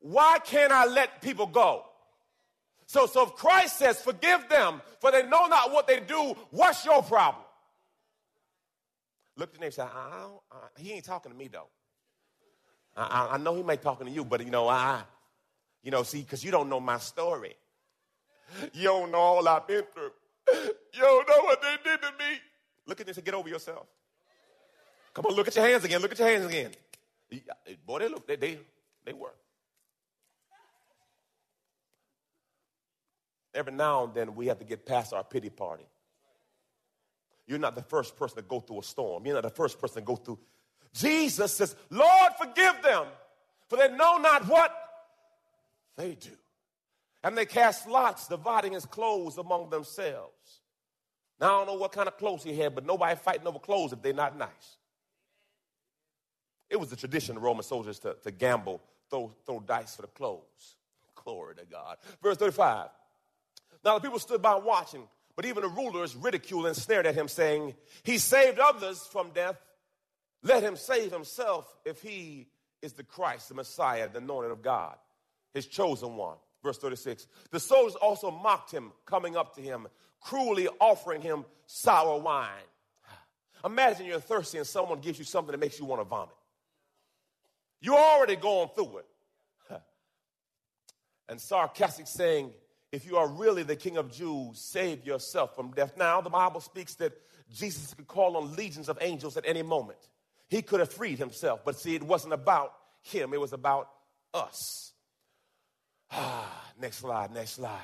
why 0.00 0.38
can't 0.44 0.72
I 0.72 0.86
let 0.86 1.22
people 1.22 1.46
go? 1.46 1.84
So, 2.86 3.06
so 3.06 3.24
if 3.24 3.34
Christ 3.34 3.78
says, 3.78 4.00
forgive 4.00 4.48
them, 4.48 4.82
for 5.00 5.10
they 5.12 5.22
know 5.22 5.46
not 5.46 5.72
what 5.72 5.86
they 5.86 6.00
do, 6.00 6.34
what's 6.50 6.84
your 6.84 7.02
problem? 7.02 7.41
Look 9.36 9.54
at 9.54 9.60
neighbor 9.60 9.66
and 9.66 9.74
say, 9.74 9.82
I, 9.82 10.28
I, 10.50 10.56
he 10.78 10.92
ain't 10.92 11.04
talking 11.04 11.32
to 11.32 11.38
me 11.38 11.48
though. 11.48 11.68
I, 12.96 13.30
I, 13.32 13.38
know 13.38 13.54
he 13.54 13.62
may 13.62 13.76
talking 13.76 14.06
to 14.06 14.12
you, 14.12 14.24
but 14.24 14.44
you 14.44 14.50
know, 14.50 14.68
I, 14.68 15.02
you 15.82 15.90
know, 15.90 16.02
see, 16.02 16.20
because 16.20 16.44
you 16.44 16.50
don't 16.50 16.68
know 16.68 16.80
my 16.80 16.98
story. 16.98 17.54
You 18.74 18.84
don't 18.84 19.10
know 19.10 19.18
all 19.18 19.48
I've 19.48 19.66
been 19.66 19.84
through. 19.94 20.10
You 20.94 21.00
don't 21.00 21.26
know 21.26 21.42
what 21.44 21.62
they 21.62 21.74
did 21.82 22.02
to 22.02 22.08
me. 22.18 22.38
Look 22.86 23.00
at 23.00 23.06
this 23.06 23.16
and 23.16 23.24
get 23.24 23.32
over 23.32 23.48
yourself. 23.48 23.86
Come 25.14 25.24
on, 25.24 25.34
look 25.34 25.48
at 25.48 25.56
your 25.56 25.66
hands 25.66 25.84
again. 25.84 26.02
Look 26.02 26.12
at 26.12 26.18
your 26.18 26.28
hands 26.28 26.44
again. 26.44 26.70
Boy, 27.86 28.00
they 28.00 28.08
look, 28.08 28.26
they, 28.26 28.36
they, 28.36 28.58
they 29.06 29.14
work. 29.14 29.36
Every 33.54 33.72
now 33.72 34.04
and 34.04 34.14
then 34.14 34.34
we 34.34 34.46
have 34.48 34.58
to 34.58 34.64
get 34.64 34.84
past 34.84 35.12
our 35.12 35.24
pity 35.24 35.48
party. 35.48 35.84
You're 37.46 37.58
not 37.58 37.74
the 37.74 37.82
first 37.82 38.16
person 38.16 38.36
to 38.36 38.42
go 38.42 38.60
through 38.60 38.80
a 38.80 38.82
storm. 38.82 39.26
You're 39.26 39.34
not 39.34 39.42
the 39.42 39.50
first 39.50 39.80
person 39.80 40.02
to 40.02 40.06
go 40.06 40.16
through 40.16 40.38
Jesus 40.92 41.54
says, 41.54 41.74
Lord, 41.90 42.32
forgive 42.38 42.82
them, 42.82 43.06
for 43.68 43.76
they 43.76 43.88
know 43.88 44.18
not 44.18 44.46
what 44.46 44.74
they 45.96 46.14
do. 46.14 46.30
And 47.24 47.36
they 47.36 47.46
cast 47.46 47.88
lots, 47.88 48.28
dividing 48.28 48.72
his 48.72 48.84
clothes 48.84 49.38
among 49.38 49.70
themselves. 49.70 50.60
Now, 51.40 51.46
I 51.46 51.58
don't 51.58 51.66
know 51.66 51.80
what 51.80 51.92
kind 51.92 52.08
of 52.08 52.18
clothes 52.18 52.42
he 52.44 52.56
had, 52.56 52.74
but 52.74 52.84
nobody 52.84 53.16
fighting 53.16 53.46
over 53.46 53.58
clothes 53.58 53.92
if 53.92 54.02
they're 54.02 54.12
not 54.12 54.36
nice. 54.36 54.76
It 56.68 56.78
was 56.78 56.90
the 56.90 56.96
tradition 56.96 57.36
of 57.36 57.42
Roman 57.42 57.62
soldiers 57.62 57.98
to, 58.00 58.16
to 58.22 58.30
gamble, 58.30 58.80
throw, 59.10 59.32
throw 59.46 59.60
dice 59.60 59.94
for 59.96 60.02
the 60.02 60.08
clothes. 60.08 60.76
Glory 61.14 61.54
to 61.56 61.64
God. 61.64 61.98
Verse 62.22 62.36
35. 62.36 62.88
Now 63.84 63.94
the 63.94 64.00
people 64.00 64.18
stood 64.18 64.42
by 64.42 64.54
watching, 64.56 65.02
but 65.36 65.44
even 65.44 65.62
the 65.62 65.68
rulers 65.68 66.14
ridiculed 66.14 66.66
and 66.66 66.76
stared 66.76 67.06
at 67.06 67.14
him, 67.14 67.28
saying, 67.28 67.74
He 68.02 68.18
saved 68.18 68.58
others 68.58 69.06
from 69.10 69.30
death. 69.30 69.60
Let 70.42 70.62
him 70.62 70.76
save 70.76 71.12
himself 71.12 71.76
if 71.84 72.02
he 72.02 72.48
is 72.82 72.92
the 72.92 73.04
Christ, 73.04 73.48
the 73.48 73.54
Messiah, 73.54 74.08
the 74.08 74.18
anointed 74.18 74.50
of 74.50 74.62
God, 74.62 74.96
his 75.54 75.66
chosen 75.66 76.16
one. 76.16 76.36
Verse 76.62 76.78
36. 76.78 77.26
The 77.50 77.60
soldiers 77.60 77.96
also 77.96 78.30
mocked 78.30 78.70
him, 78.70 78.92
coming 79.06 79.36
up 79.36 79.54
to 79.56 79.62
him, 79.62 79.88
cruelly 80.20 80.68
offering 80.80 81.22
him 81.22 81.44
sour 81.66 82.20
wine. 82.20 82.50
Imagine 83.64 84.06
you're 84.06 84.20
thirsty 84.20 84.58
and 84.58 84.66
someone 84.66 85.00
gives 85.00 85.18
you 85.18 85.24
something 85.24 85.52
that 85.52 85.60
makes 85.60 85.78
you 85.78 85.86
want 85.86 86.00
to 86.00 86.04
vomit. 86.04 86.34
You're 87.80 87.98
already 87.98 88.36
going 88.36 88.68
through 88.74 88.98
it. 88.98 89.06
And 91.28 91.40
sarcastic 91.40 92.08
saying, 92.08 92.50
if 92.92 93.06
you 93.06 93.16
are 93.16 93.26
really 93.26 93.62
the 93.62 93.74
king 93.74 93.96
of 93.96 94.12
Jews, 94.12 94.58
save 94.60 95.06
yourself 95.06 95.56
from 95.56 95.72
death. 95.72 95.96
Now, 95.96 96.20
the 96.20 96.30
Bible 96.30 96.60
speaks 96.60 96.94
that 96.96 97.14
Jesus 97.50 97.94
could 97.94 98.06
call 98.06 98.36
on 98.36 98.54
legions 98.54 98.90
of 98.90 98.98
angels 99.00 99.38
at 99.38 99.44
any 99.46 99.62
moment. 99.62 99.98
He 100.48 100.60
could 100.60 100.80
have 100.80 100.92
freed 100.92 101.18
himself, 101.18 101.64
but 101.64 101.78
see, 101.78 101.94
it 101.94 102.02
wasn't 102.02 102.34
about 102.34 102.74
him, 103.00 103.32
it 103.32 103.40
was 103.40 103.52
about 103.52 103.88
us. 104.32 104.92
Ah, 106.14 106.70
next 106.78 106.98
slide, 106.98 107.32
next 107.32 107.52
slide. 107.52 107.80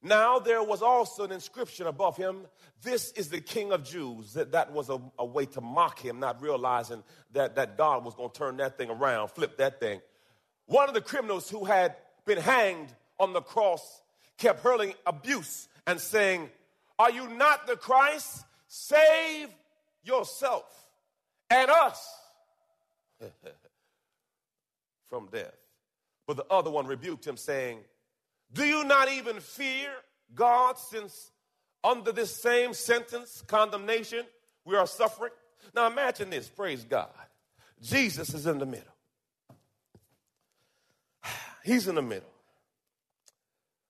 Now 0.00 0.38
there 0.38 0.62
was 0.62 0.80
also 0.80 1.24
an 1.24 1.32
inscription 1.32 1.88
above 1.88 2.16
him, 2.16 2.46
This 2.84 3.10
is 3.12 3.30
the 3.30 3.40
King 3.40 3.72
of 3.72 3.82
Jews. 3.82 4.34
That, 4.34 4.52
that 4.52 4.72
was 4.72 4.88
a, 4.88 5.00
a 5.18 5.24
way 5.24 5.46
to 5.46 5.60
mock 5.60 5.98
him, 5.98 6.20
not 6.20 6.40
realizing 6.40 7.02
that, 7.32 7.56
that 7.56 7.76
God 7.76 8.04
was 8.04 8.14
going 8.14 8.30
to 8.30 8.38
turn 8.38 8.58
that 8.58 8.78
thing 8.78 8.90
around, 8.90 9.32
flip 9.32 9.56
that 9.58 9.80
thing. 9.80 10.00
One 10.66 10.88
of 10.88 10.94
the 10.94 11.00
criminals 11.00 11.50
who 11.50 11.64
had 11.64 11.96
been 12.24 12.38
hanged 12.38 12.94
on 13.18 13.32
the 13.32 13.40
cross 13.40 14.02
kept 14.36 14.62
hurling 14.62 14.94
abuse 15.06 15.68
and 15.86 16.00
saying, 16.00 16.48
Are 16.98 17.10
you 17.10 17.28
not 17.28 17.66
the 17.66 17.76
Christ? 17.76 18.44
Save 18.68 19.48
yourself 20.04 20.64
and 21.50 21.70
us 21.70 22.08
from 25.08 25.28
death. 25.32 25.56
But 26.26 26.36
the 26.36 26.46
other 26.50 26.70
one 26.70 26.86
rebuked 26.86 27.26
him, 27.26 27.36
saying, 27.36 27.78
Do 28.52 28.64
you 28.64 28.84
not 28.84 29.10
even 29.10 29.40
fear 29.40 29.90
God, 30.34 30.78
since 30.78 31.30
under 31.82 32.12
this 32.12 32.34
same 32.34 32.74
sentence, 32.74 33.42
condemnation, 33.46 34.24
we 34.64 34.76
are 34.76 34.86
suffering? 34.86 35.32
Now 35.74 35.86
imagine 35.86 36.30
this, 36.30 36.48
praise 36.48 36.84
God. 36.84 37.08
Jesus 37.80 38.34
is 38.34 38.46
in 38.46 38.58
the 38.58 38.66
middle. 38.66 38.84
He's 41.64 41.88
in 41.88 41.94
the 41.94 42.02
middle, 42.02 42.28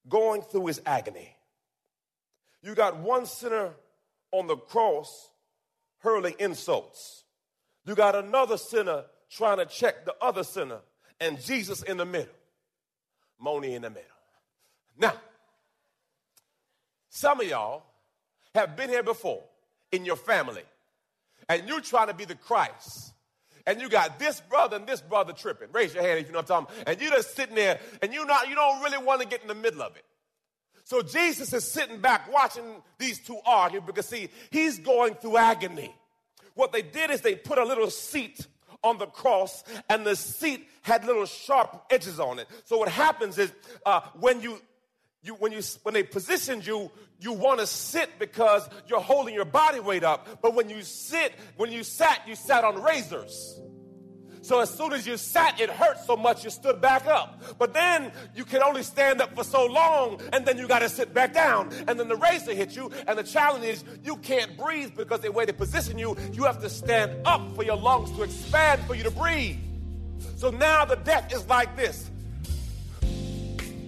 going 0.08 0.42
through 0.42 0.66
his 0.66 0.80
agony. 0.86 1.34
You 2.62 2.74
got 2.74 2.98
one 2.98 3.26
sinner 3.26 3.70
on 4.32 4.46
the 4.46 4.56
cross 4.56 5.30
hurling 5.98 6.34
insults. 6.38 7.24
You 7.84 7.94
got 7.94 8.14
another 8.14 8.56
sinner 8.56 9.04
trying 9.30 9.58
to 9.58 9.66
check 9.66 10.04
the 10.04 10.14
other 10.20 10.44
sinner, 10.44 10.80
and 11.20 11.40
Jesus 11.40 11.82
in 11.82 11.96
the 11.96 12.04
middle, 12.04 12.34
Moni 13.38 13.74
in 13.74 13.82
the 13.82 13.90
middle. 13.90 14.04
Now, 14.98 15.14
some 17.10 17.40
of 17.40 17.46
y'all 17.46 17.82
have 18.54 18.76
been 18.76 18.88
here 18.88 19.02
before 19.02 19.42
in 19.92 20.04
your 20.04 20.16
family, 20.16 20.62
and 21.48 21.68
you're 21.68 21.80
trying 21.80 22.08
to 22.08 22.14
be 22.14 22.24
the 22.24 22.34
Christ. 22.34 23.12
And 23.68 23.82
you 23.82 23.90
got 23.90 24.18
this 24.18 24.40
brother 24.40 24.76
and 24.76 24.87
this 24.87 25.02
brother 25.02 25.34
tripping. 25.34 25.68
Raise 25.72 25.92
your 25.92 26.02
hand 26.02 26.18
if 26.18 26.26
you 26.26 26.32
know 26.32 26.38
what 26.38 26.50
I'm 26.50 26.64
talking 26.64 26.76
about. 26.78 26.88
And 26.88 27.02
you're 27.02 27.10
just 27.10 27.37
sitting 27.37 27.54
there 27.54 27.78
and 28.00 28.14
you 28.14 28.25
not 28.25 28.48
you 28.48 28.54
don't 28.54 28.82
really 28.82 28.96
want 28.96 29.20
to 29.20 29.28
get 29.28 29.42
in 29.42 29.48
the 29.48 29.54
middle 29.54 29.82
of 29.82 29.94
it. 29.94 30.04
So 30.84 31.02
Jesus 31.02 31.52
is 31.52 31.70
sitting 31.70 32.00
back 32.00 32.32
watching 32.32 32.64
these 32.96 33.18
two 33.18 33.38
argue 33.44 33.82
because 33.82 34.06
see, 34.06 34.30
he's 34.50 34.78
going 34.78 35.16
through 35.16 35.37
agony. 35.37 35.94
What 36.54 36.72
they 36.72 36.80
did 36.80 37.10
is 37.10 37.20
they 37.20 37.34
put 37.34 37.58
a 37.58 37.64
little 37.64 37.90
seat 37.90 38.46
on 38.82 38.96
the 38.96 39.04
cross 39.04 39.64
and 39.90 40.06
the 40.06 40.16
seat 40.16 40.66
had 40.80 41.04
little 41.04 41.26
sharp 41.26 41.84
edges 41.90 42.18
on 42.18 42.38
it. 42.38 42.48
So 42.64 42.78
what 42.78 42.88
happens 42.88 43.37
is 43.37 43.52
uh, 43.84 44.00
when 44.18 44.40
you 44.40 44.62
you, 45.22 45.34
when, 45.34 45.52
you, 45.52 45.60
when 45.82 45.94
they 45.94 46.02
positioned 46.02 46.66
you, 46.66 46.90
you 47.20 47.32
want 47.32 47.60
to 47.60 47.66
sit 47.66 48.18
because 48.18 48.68
you're 48.87 49.00
holding 49.00 49.34
your 49.34 49.44
body 49.44 49.80
weight 49.80 50.04
up. 50.04 50.40
But 50.40 50.54
when 50.54 50.70
you 50.70 50.82
sit, 50.82 51.32
when 51.56 51.72
you 51.72 51.82
sat, 51.82 52.22
you 52.26 52.37
sat 52.37 52.64
on 52.64 52.82
razors. 52.82 53.60
So 54.42 54.60
as 54.60 54.70
soon 54.70 54.92
as 54.92 55.06
you 55.06 55.16
sat, 55.16 55.60
it 55.60 55.68
hurt 55.68 55.98
so 56.06 56.16
much 56.16 56.44
you 56.44 56.50
stood 56.50 56.80
back 56.80 57.06
up. 57.06 57.42
But 57.58 57.75
then 57.75 58.12
you 58.34 58.44
can 58.44 58.62
only 58.62 58.82
stand 58.82 59.20
up 59.20 59.34
for 59.34 59.44
so 59.44 59.66
long, 59.66 60.20
and 60.32 60.46
then 60.46 60.56
you 60.56 60.68
got 60.68 60.78
to 60.78 60.88
sit 60.88 61.12
back 61.12 61.34
down. 61.34 61.70
And 61.87 61.98
then 61.98 62.08
the 62.08 62.16
razor 62.16 62.54
hits 62.54 62.76
you, 62.76 62.90
and 63.06 63.18
the 63.18 63.25
challenge 63.25 63.64
is 63.64 63.84
you 64.04 64.16
can't 64.16 64.56
breathe 64.56 64.96
because 64.96 65.20
the 65.20 65.32
way 65.32 65.44
they 65.44 65.52
position 65.52 65.98
you, 65.98 66.16
you 66.32 66.44
have 66.44 66.62
to 66.62 66.70
stand 66.70 67.26
up 67.26 67.54
for 67.56 67.64
your 67.64 67.76
lungs 67.76 68.10
to 68.12 68.22
expand 68.22 68.80
for 68.82 68.94
you 68.94 69.02
to 69.02 69.10
breathe. 69.10 69.58
So 70.37 70.50
now 70.50 70.84
the 70.84 70.96
death 70.96 71.32
is 71.32 71.46
like 71.46 71.76
this. 71.76 72.10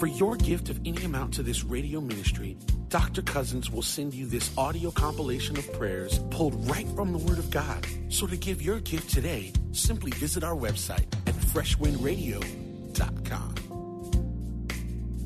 For 0.00 0.06
your 0.06 0.36
gift 0.36 0.70
of 0.70 0.80
any 0.86 1.04
amount 1.04 1.34
to 1.34 1.42
this 1.42 1.62
radio 1.62 2.00
ministry, 2.00 2.56
Dr. 2.88 3.20
Cousins 3.20 3.70
will 3.70 3.82
send 3.82 4.14
you 4.14 4.24
this 4.24 4.50
audio 4.56 4.90
compilation 4.90 5.58
of 5.58 5.70
prayers 5.74 6.20
pulled 6.30 6.66
right 6.70 6.88
from 6.96 7.12
the 7.12 7.18
Word 7.18 7.38
of 7.38 7.50
God. 7.50 7.86
So 8.08 8.26
to 8.26 8.34
give 8.34 8.62
your 8.62 8.80
gift 8.80 9.10
today, 9.10 9.52
simply 9.72 10.10
visit 10.12 10.42
our 10.42 10.56
website 10.56 11.04
at 11.26 11.34
freshwindradio.com. 11.34 13.54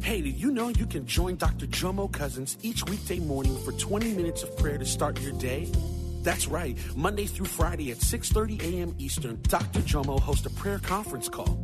Hey, 0.02 0.22
did 0.22 0.40
you 0.40 0.50
know 0.50 0.70
you 0.70 0.86
can 0.86 1.06
join 1.06 1.36
Dr. 1.36 1.66
Jomo 1.66 2.10
Cousins 2.10 2.58
each 2.62 2.84
weekday 2.86 3.20
morning 3.20 3.56
for 3.64 3.70
20 3.70 4.12
minutes 4.14 4.42
of 4.42 4.56
prayer 4.56 4.78
to 4.78 4.84
start 4.84 5.20
your 5.20 5.34
day? 5.34 5.70
That's 6.22 6.48
right. 6.48 6.76
Monday 6.96 7.26
through 7.26 7.46
Friday 7.46 7.92
at 7.92 7.98
6:30 7.98 8.60
a.m. 8.60 8.96
Eastern, 8.98 9.38
Dr. 9.42 9.82
Jomo 9.82 10.18
hosts 10.18 10.46
a 10.46 10.50
prayer 10.50 10.80
conference 10.80 11.28
call. 11.28 11.63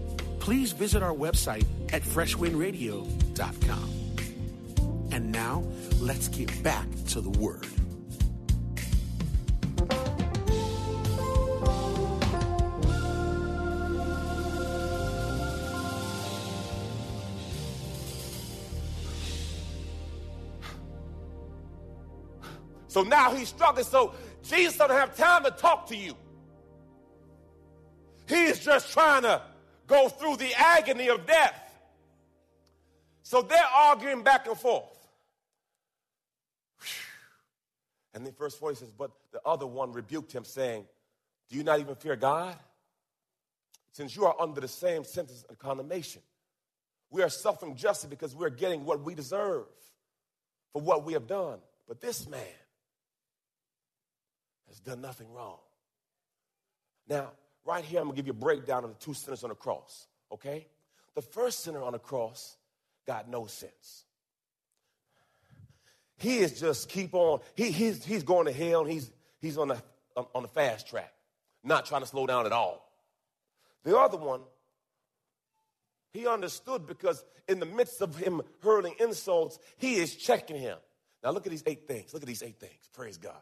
please 0.41 0.71
visit 0.71 1.03
our 1.03 1.13
website 1.13 1.65
at 1.93 2.01
freshwindradio.com. 2.01 3.89
And 5.11 5.31
now, 5.31 5.63
let's 5.99 6.27
get 6.29 6.63
back 6.63 6.87
to 7.09 7.21
the 7.21 7.29
Word. 7.29 7.67
So 22.87 23.03
now 23.03 23.33
he's 23.33 23.49
struggling. 23.49 23.85
So 23.85 24.15
Jesus 24.43 24.75
doesn't 24.75 24.95
have 24.95 25.15
time 25.15 25.43
to 25.43 25.51
talk 25.51 25.87
to 25.89 25.95
you. 25.95 26.15
He 28.27 28.45
is 28.45 28.59
just 28.59 28.91
trying 28.91 29.21
to 29.21 29.41
go 29.91 30.07
through 30.07 30.37
the 30.37 30.53
agony 30.55 31.09
of 31.09 31.25
death. 31.25 31.61
So 33.23 33.41
they're 33.41 33.59
arguing 33.75 34.23
back 34.23 34.47
and 34.47 34.57
forth. 34.57 34.97
And 38.13 38.25
then 38.25 38.33
verse 38.37 38.55
40 38.55 38.75
says, 38.77 38.89
But 38.89 39.11
the 39.31 39.41
other 39.45 39.67
one 39.67 39.91
rebuked 39.91 40.31
him, 40.31 40.43
saying, 40.43 40.85
Do 41.49 41.57
you 41.57 41.63
not 41.63 41.79
even 41.79 41.95
fear 41.95 42.15
God? 42.15 42.55
Since 43.91 44.15
you 44.15 44.25
are 44.25 44.35
under 44.39 44.61
the 44.61 44.67
same 44.67 45.03
sentence 45.03 45.43
of 45.49 45.59
condemnation. 45.59 46.21
We 47.09 47.23
are 47.23 47.29
suffering 47.29 47.75
justly 47.75 48.09
because 48.09 48.33
we're 48.33 48.49
getting 48.49 48.85
what 48.85 49.03
we 49.03 49.15
deserve 49.15 49.65
for 50.71 50.81
what 50.81 51.03
we 51.03 51.13
have 51.13 51.27
done. 51.27 51.59
But 51.87 51.99
this 51.99 52.27
man 52.27 52.39
has 54.69 54.79
done 54.79 55.01
nothing 55.01 55.31
wrong. 55.33 55.59
Now, 57.09 57.31
right 57.65 57.83
here, 57.83 57.99
I'm 57.99 58.05
going 58.05 58.15
to 58.15 58.21
give 58.21 58.27
you 58.27 58.33
a 58.33 58.43
breakdown 58.43 58.83
of 58.83 58.89
the 58.91 59.03
two 59.03 59.13
sinners 59.13 59.43
on 59.43 59.49
the 59.49 59.55
cross, 59.55 60.07
okay? 60.31 60.67
The 61.15 61.21
first 61.21 61.63
sinner 61.63 61.83
on 61.83 61.93
the 61.93 61.99
cross 61.99 62.57
got 63.05 63.29
no 63.29 63.45
sense. 63.45 64.05
He 66.17 66.37
is 66.37 66.59
just 66.59 66.89
keep 66.89 67.13
on, 67.13 67.39
he, 67.55 67.71
he's, 67.71 68.03
he's 68.05 68.23
going 68.23 68.45
to 68.45 68.51
hell, 68.51 68.83
he's, 68.85 69.11
he's 69.39 69.57
on 69.57 69.69
the, 69.69 69.81
on 70.15 70.43
the 70.43 70.47
fast 70.47 70.87
track, 70.87 71.11
not 71.63 71.85
trying 71.85 72.01
to 72.01 72.07
slow 72.07 72.27
down 72.27 72.45
at 72.45 72.51
all. 72.51 72.87
The 73.83 73.97
other 73.97 74.17
one, 74.17 74.41
he 76.13 76.27
understood 76.27 76.85
because 76.85 77.23
in 77.47 77.59
the 77.59 77.65
midst 77.65 78.01
of 78.01 78.15
him 78.15 78.41
hurling 78.61 78.95
insults, 78.99 79.57
he 79.77 79.95
is 79.95 80.15
checking 80.15 80.57
him. 80.57 80.77
Now 81.23 81.31
look 81.31 81.45
at 81.45 81.51
these 81.51 81.63
eight 81.65 81.87
things. 81.87 82.13
Look 82.13 82.23
at 82.23 82.27
these 82.27 82.43
eight 82.43 82.59
things. 82.59 82.89
Praise 82.93 83.17
God. 83.17 83.41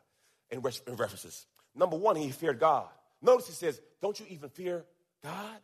In, 0.51 0.61
in 0.87 0.95
references. 0.95 1.45
Number 1.75 1.97
one, 1.97 2.15
he 2.15 2.31
feared 2.31 2.59
God. 2.59 2.87
Notice 3.21 3.47
he 3.47 3.53
says, 3.53 3.81
Don't 4.01 4.19
you 4.19 4.25
even 4.29 4.49
fear 4.49 4.85
God? 5.23 5.59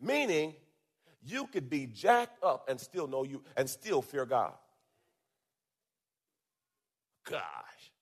Meaning, 0.00 0.54
you 1.24 1.46
could 1.46 1.70
be 1.70 1.86
jacked 1.86 2.42
up 2.42 2.68
and 2.68 2.80
still 2.80 3.06
know 3.06 3.24
you 3.24 3.42
and 3.56 3.68
still 3.68 4.02
fear 4.02 4.26
God. 4.26 4.54
Gosh, 7.28 7.92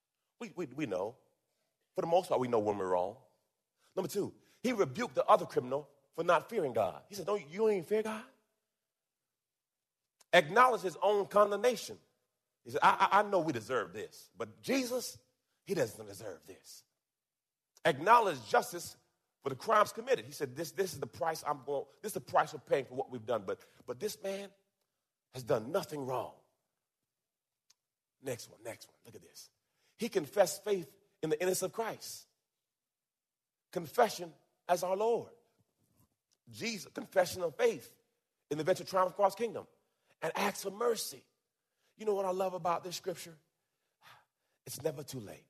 we, 0.40 0.50
we, 0.56 0.68
we 0.74 0.86
know. 0.86 1.16
For 1.94 2.00
the 2.00 2.06
most 2.06 2.28
part, 2.28 2.40
we 2.40 2.48
know 2.48 2.60
when 2.60 2.78
we're 2.78 2.88
wrong. 2.88 3.16
Number 3.94 4.08
two, 4.08 4.32
he 4.62 4.72
rebuked 4.72 5.14
the 5.14 5.24
other 5.26 5.44
criminal 5.44 5.88
for 6.14 6.24
not 6.24 6.48
fearing 6.48 6.72
God. 6.72 7.00
He 7.08 7.14
said, 7.14 7.26
Don't 7.26 7.42
you 7.50 7.68
even 7.68 7.84
fear 7.84 8.02
God? 8.02 8.22
Acknowledge 10.32 10.82
his 10.82 10.96
own 11.02 11.26
condemnation. 11.26 11.96
He 12.64 12.70
said, 12.70 12.80
I, 12.82 13.09
I, 13.11 13.18
I 13.20 13.22
know 13.22 13.40
we 13.40 13.52
deserve 13.52 13.92
this, 13.92 14.30
but 14.38 14.62
Jesus, 14.62 15.18
he 15.64 15.74
doesn't 15.74 16.06
deserve 16.06 16.38
this. 16.46 16.85
Acknowledge 17.85 18.38
justice 18.49 18.97
for 19.43 19.49
the 19.49 19.55
crimes 19.55 19.93
committed. 19.93 20.25
He 20.27 20.33
said, 20.33 20.55
This, 20.55 20.73
this 20.73 20.93
is 20.93 21.01
the 21.01 21.07
price 21.07 21.43
I'm 21.47 21.61
going, 21.64 21.85
this 22.03 22.11
is 22.11 22.14
the 22.14 22.21
price 22.21 22.53
we're 22.53 22.61
paying 22.61 22.85
for 22.85 22.95
what 22.95 23.11
we've 23.11 23.25
done. 23.25 23.43
But 23.47 23.61
but 23.87 23.99
this 23.99 24.19
man 24.23 24.49
has 25.35 25.43
done 25.43 25.73
nothing 25.73 26.05
wrong. 26.05 26.33
Next 28.23 28.51
one, 28.51 28.59
next 28.64 28.88
one. 28.88 28.97
Look 29.07 29.14
at 29.14 29.23
this. 29.23 29.49
He 29.97 30.09
confessed 30.09 30.64
faith 30.64 30.90
in 31.23 31.31
the 31.31 31.40
innocence 31.40 31.62
of 31.62 31.73
Christ. 31.73 32.27
Confession 33.73 34.33
as 34.69 34.83
our 34.83 34.97
Lord. 34.97 35.31
Jesus, 36.51 36.90
confession 36.93 37.43
of 37.43 37.55
faith 37.57 37.90
in 38.51 38.59
the 38.59 38.62
eventual 38.62 38.87
triumph 38.87 39.12
of 39.12 39.16
God's 39.16 39.35
kingdom. 39.35 39.66
And 40.23 40.33
acts 40.35 40.64
of 40.64 40.75
mercy. 40.75 41.23
You 41.97 42.05
know 42.05 42.14
what 42.14 42.27
I 42.27 42.31
love 42.31 42.55
about 42.55 42.85
this 42.85 42.97
scripture? 42.97 43.35
It's 44.66 44.83
never 44.83 45.03
too 45.03 45.21
late. 45.21 45.45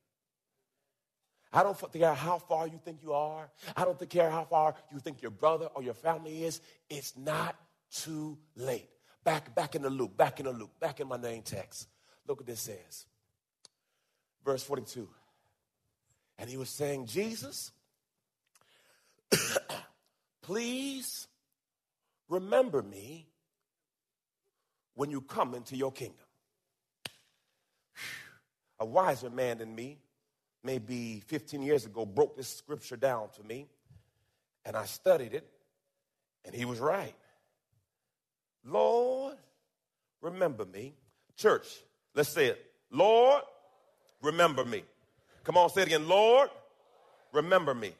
I 1.52 1.62
don't 1.62 1.92
care 1.92 2.14
how 2.14 2.38
far 2.38 2.68
you 2.68 2.78
think 2.84 3.02
you 3.02 3.12
are. 3.12 3.50
I 3.76 3.84
don't 3.84 4.08
care 4.08 4.30
how 4.30 4.44
far 4.44 4.74
you 4.92 5.00
think 5.00 5.20
your 5.20 5.32
brother 5.32 5.66
or 5.74 5.82
your 5.82 5.94
family 5.94 6.44
is. 6.44 6.60
It's 6.88 7.16
not 7.16 7.56
too 7.90 8.38
late. 8.54 8.88
Back, 9.24 9.54
back 9.54 9.74
in 9.74 9.82
the 9.82 9.90
loop, 9.90 10.16
back 10.16 10.38
in 10.38 10.46
the 10.46 10.52
loop, 10.52 10.78
back 10.78 11.00
in 11.00 11.08
my 11.08 11.16
name 11.16 11.42
text. 11.42 11.88
Look 12.26 12.38
what 12.38 12.46
this 12.46 12.60
says. 12.60 13.06
Verse 14.44 14.62
42. 14.62 15.08
And 16.38 16.48
he 16.48 16.56
was 16.56 16.70
saying, 16.70 17.06
Jesus, 17.06 17.72
please 20.42 21.26
remember 22.28 22.82
me 22.82 23.26
when 24.94 25.10
you 25.10 25.20
come 25.20 25.54
into 25.54 25.76
your 25.76 25.92
kingdom. 25.92 26.16
A 28.78 28.86
wiser 28.86 29.28
man 29.28 29.58
than 29.58 29.74
me, 29.74 29.98
maybe 30.62 31.23
15 31.27 31.62
years 31.62 31.87
ago, 31.87 32.05
broke 32.05 32.37
this 32.37 32.49
scripture 32.49 32.96
down 32.96 33.29
to 33.37 33.42
me, 33.44 33.66
and 34.64 34.77
I 34.77 34.85
studied 34.85 35.35
it, 35.35 35.49
and 36.44 36.55
he 36.55 36.64
was 36.64 36.79
right. 36.79 37.14
Lord, 38.64 39.37
remember 40.20 40.64
me. 40.64 40.94
Church, 41.37 41.66
let's 42.14 42.29
say 42.29 42.46
it. 42.46 42.64
Lord, 42.90 43.42
remember 44.23 44.64
me. 44.64 44.83
Come 45.44 45.57
on, 45.57 45.70
say 45.70 45.83
it 45.83 45.87
again. 45.87 46.09
Lord, 46.09 46.51
remember 47.33 47.75
me. 47.75 47.92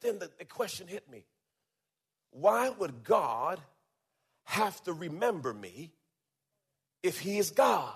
Then 0.00 0.18
the, 0.18 0.30
the 0.38 0.44
question 0.44 0.88
hit 0.88 1.08
me. 1.10 1.24
Why 2.30 2.70
would 2.70 3.04
God 3.04 3.60
have 4.44 4.82
to 4.84 4.92
remember 4.92 5.52
me 5.54 5.92
if 7.02 7.20
he 7.20 7.38
is 7.38 7.50
God? 7.50 7.94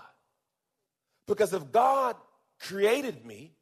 Because 1.27 1.53
if 1.53 1.73
God 1.73 2.17
created 2.61 3.25
me 3.25 3.53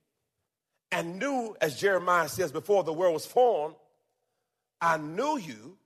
and 0.93 1.19
knew, 1.19 1.57
as 1.61 1.79
Jeremiah 1.79 2.29
says, 2.29 2.53
before 2.53 2.85
the 2.85 2.93
world 2.93 3.15
was 3.15 3.27
formed, 3.27 3.77
I 4.81 4.97
knew 4.97 5.39
you. 5.39 5.77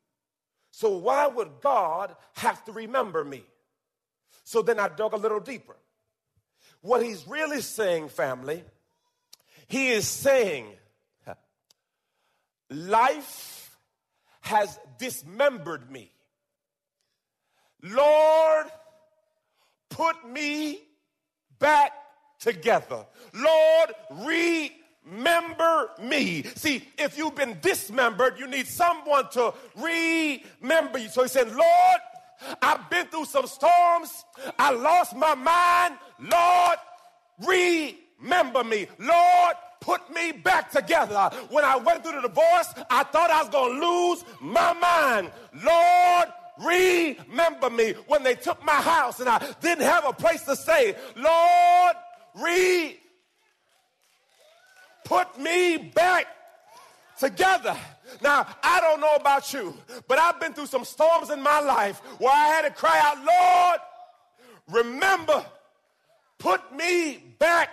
So 0.71 0.97
why 0.97 1.27
would 1.27 1.61
God 1.61 2.17
have 2.35 2.65
to 2.65 2.73
remember 2.73 3.25
me? 3.25 3.45
So 4.45 4.63
then 4.63 4.79
I 4.79 4.89
dug 4.89 5.13
a 5.13 5.17
little 5.17 5.41
deeper. 5.41 5.77
What 6.81 7.03
he's 7.03 7.27
really 7.27 7.61
saying, 7.61 8.09
family, 8.09 8.63
he 9.69 9.91
is 9.91 10.07
saying 10.07 10.67
life 12.71 13.79
has 14.41 14.79
dismembered 14.99 15.91
me. 15.91 16.11
Lord, 17.83 18.67
put 19.91 20.29
me 20.29 20.81
back 21.59 21.93
together. 22.39 23.07
Lord, 23.33 23.91
remember 25.05 25.91
me. 26.01 26.43
See, 26.55 26.87
if 26.99 27.17
you've 27.19 27.35
been 27.35 27.59
dismembered, 27.61 28.39
you 28.39 28.47
need 28.47 28.67
someone 28.67 29.29
to 29.31 29.55
remember 29.77 30.99
you. 30.99 31.09
So 31.09 31.23
he 31.23 31.29
said, 31.29 31.49
Lord, 31.55 32.01
I've 32.61 32.89
been 32.91 33.07
through 33.07 33.27
some 33.27 33.47
storms. 33.47 34.25
I 34.59 34.71
lost 34.73 35.15
my 35.17 35.35
mind. 35.35 35.99
Lord, 36.21 36.79
remember 38.19 38.65
me. 38.65 38.87
Lord, 38.99 39.55
put 39.81 40.13
me 40.13 40.33
back 40.33 40.71
together. 40.71 41.31
When 41.51 41.65
I 41.65 41.77
went 41.77 42.03
through 42.03 42.21
the 42.21 42.29
divorce, 42.29 42.75
I 42.91 43.05
thought 43.05 43.31
I 43.31 43.43
was 43.43 43.51
going 43.51 43.81
to 43.81 43.87
lose 43.87 44.25
my 44.41 44.73
mind. 44.73 45.31
Lord, 45.63 46.29
remember 46.59 47.71
me. 47.71 47.93
When 48.07 48.23
they 48.23 48.35
took 48.35 48.65
my 48.65 48.73
house 48.73 49.21
and 49.21 49.29
I 49.29 49.39
didn't 49.61 49.85
have 49.85 50.07
a 50.07 50.13
place 50.13 50.43
to 50.43 50.57
stay, 50.57 50.97
Lord, 51.17 51.97
re 52.37 52.99
put 55.05 55.39
me 55.39 55.77
back 55.79 56.27
together. 57.19 57.77
Now, 58.23 58.47
I 58.63 58.81
don't 58.81 59.01
know 59.01 59.15
about 59.15 59.53
you, 59.53 59.77
but 60.09 60.19
I've 60.19 60.41
been 60.41 60.53
through 60.53 60.67
some 60.67 60.85
storms 60.85 61.31
in 61.31 61.43
my 61.43 61.61
life 61.61 62.01
where 62.19 62.33
I 62.33 62.47
had 62.47 62.63
to 62.63 62.71
cry 62.71 63.01
out, 63.01 63.25
Lord, 63.25 64.85
remember, 64.85 65.45
put 66.39 66.75
me 66.75 67.37
back 67.39 67.71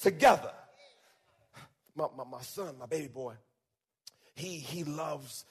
together. 0.00 0.52
My, 1.94 2.06
my, 2.16 2.24
my 2.24 2.42
son, 2.42 2.76
my 2.78 2.86
baby 2.86 3.08
boy, 3.08 3.34
he, 4.34 4.58
he 4.58 4.84
loves 4.84 5.44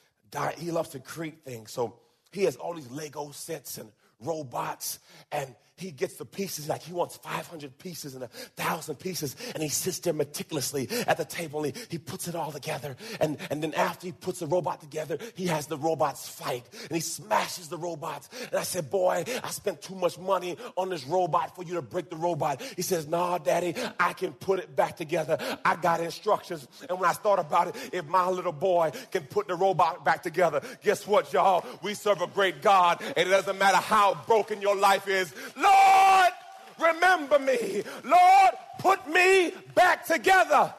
he 0.57 0.71
loves 0.71 0.89
to 0.89 0.99
create 0.99 1.43
things. 1.43 1.71
So 1.71 1.95
he 2.31 2.43
has 2.43 2.55
all 2.55 2.73
these 2.73 2.89
Lego 2.91 3.31
sets 3.31 3.77
and 3.77 3.91
robots 4.19 4.99
and 5.31 5.55
he 5.77 5.91
gets 5.91 6.15
the 6.15 6.25
pieces 6.25 6.69
like 6.69 6.81
he 6.81 6.93
wants 6.93 7.17
500 7.17 7.77
pieces 7.77 8.15
and 8.15 8.23
a 8.23 8.27
thousand 8.27 8.95
pieces 8.95 9.35
and 9.53 9.61
he 9.61 9.67
sits 9.67 9.99
there 9.99 10.13
meticulously 10.13 10.87
at 11.05 11.17
the 11.17 11.25
table 11.25 11.63
and 11.63 11.75
he, 11.75 11.81
he 11.89 11.97
puts 11.97 12.27
it 12.27 12.35
all 12.35 12.51
together 12.51 12.95
and, 13.19 13.37
and 13.49 13.61
then 13.61 13.73
after 13.73 14.07
he 14.07 14.13
puts 14.13 14.39
the 14.39 14.47
robot 14.47 14.79
together 14.79 15.17
he 15.35 15.47
has 15.47 15.67
the 15.67 15.77
robots 15.77 16.29
fight 16.29 16.63
and 16.83 16.91
he 16.91 17.01
smashes 17.01 17.67
the 17.67 17.77
robots. 17.77 18.29
And 18.51 18.59
i 18.59 18.63
said 18.63 18.89
boy 18.89 19.25
i 19.43 19.49
spent 19.49 19.81
too 19.81 19.95
much 19.95 20.17
money 20.17 20.57
on 20.77 20.89
this 20.89 21.05
robot 21.05 21.55
for 21.55 21.63
you 21.63 21.73
to 21.73 21.81
break 21.81 22.09
the 22.09 22.15
robot. 22.15 22.61
He 22.61 22.81
says 22.81 23.07
nah 23.07 23.37
daddy 23.37 23.75
i 23.99 24.13
can 24.13 24.31
put 24.31 24.59
it 24.59 24.75
back 24.75 24.95
together. 24.95 25.37
I 25.65 25.75
got 25.75 25.99
instructions 25.99 26.67
and 26.89 26.99
when 26.99 27.09
i 27.09 27.13
thought 27.13 27.39
about 27.39 27.67
it 27.67 27.75
if 27.91 28.05
my 28.05 28.29
little 28.29 28.53
boy 28.53 28.91
can 29.11 29.23
put 29.23 29.47
the 29.49 29.55
robot 29.55 30.05
back 30.05 30.23
together 30.23 30.61
guess 30.83 31.05
what 31.05 31.33
y'all? 31.33 31.65
We 31.83 31.95
serve 31.95 32.21
a 32.21 32.27
great 32.27 32.61
god 32.61 33.01
and 33.17 33.27
it 33.27 33.31
doesn't 33.31 33.59
matter 33.59 33.77
how 33.77 34.04
broken 34.13 34.61
your 34.61 34.75
life 34.75 35.07
is 35.07 35.33
Lord, 35.55 36.31
remember 36.79 37.39
me. 37.39 37.83
Lord, 38.03 38.51
put 38.79 39.07
me 39.09 39.53
back 39.73 40.05
together. 40.05 40.73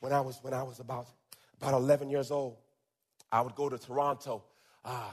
When 0.00 0.12
I 0.12 0.20
was 0.20 0.38
when 0.42 0.54
I 0.54 0.62
was 0.62 0.80
about 0.80 1.06
about 1.60 1.74
11 1.74 2.10
years 2.10 2.30
old, 2.30 2.56
I 3.32 3.40
would 3.40 3.54
go 3.54 3.68
to 3.68 3.78
Toronto 3.78 4.44
uh, 4.84 5.10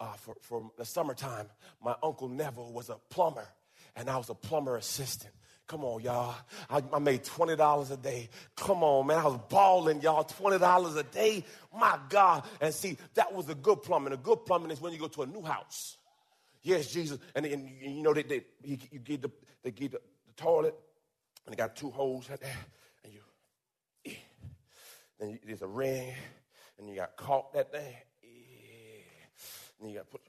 uh, 0.00 0.12
for, 0.14 0.34
for 0.40 0.70
the 0.76 0.84
summertime. 0.84 1.46
My 1.82 1.94
uncle 2.02 2.28
Neville 2.28 2.72
was 2.72 2.88
a 2.88 2.96
plumber, 3.10 3.46
and 3.94 4.08
I 4.08 4.16
was 4.16 4.30
a 4.30 4.34
plumber 4.34 4.76
assistant. 4.76 5.34
Come 5.66 5.84
on, 5.84 6.00
y'all. 6.00 6.34
I, 6.70 6.80
I 6.92 6.98
made 7.00 7.24
$20 7.24 7.90
a 7.90 7.96
day. 7.96 8.28
Come 8.54 8.84
on, 8.84 9.08
man. 9.08 9.18
I 9.18 9.24
was 9.24 9.40
balling, 9.48 10.00
y'all. 10.00 10.24
$20 10.24 10.96
a 10.96 11.02
day. 11.02 11.44
My 11.76 11.98
God. 12.08 12.44
And 12.60 12.72
see, 12.72 12.96
that 13.14 13.34
was 13.34 13.48
a 13.48 13.54
good 13.54 13.82
plumbing. 13.82 14.12
A 14.12 14.16
good 14.16 14.46
plumbing 14.46 14.70
is 14.70 14.80
when 14.80 14.92
you 14.92 14.98
go 14.98 15.08
to 15.08 15.22
a 15.22 15.26
new 15.26 15.42
house. 15.42 15.96
Yes, 16.62 16.92
Jesus. 16.92 17.18
And, 17.34 17.46
and 17.46 17.68
you 17.80 18.02
know, 18.02 18.14
they, 18.14 18.22
they, 18.22 18.44
you, 18.62 18.76
get 18.76 19.22
the, 19.22 19.30
they 19.62 19.72
get 19.72 19.92
the, 19.92 20.00
the 20.26 20.32
toilet, 20.36 20.74
and 21.44 21.52
they 21.52 21.56
got 21.56 21.74
two 21.74 21.90
holes 21.90 22.30
right 22.30 22.40
there. 22.40 22.56
And 23.04 23.12
you, 23.12 23.20
eh. 24.04 24.14
then 25.18 25.30
you, 25.30 25.38
there's 25.44 25.62
a 25.62 25.66
ring, 25.66 26.12
and 26.78 26.88
you 26.88 26.94
got 26.94 27.16
caught 27.16 27.52
that 27.54 27.72
thing. 27.72 27.94
Eh. 28.24 29.02
And 29.80 29.90
you 29.90 29.96
got 29.96 30.10
to 30.10 30.10
put, 30.10 30.20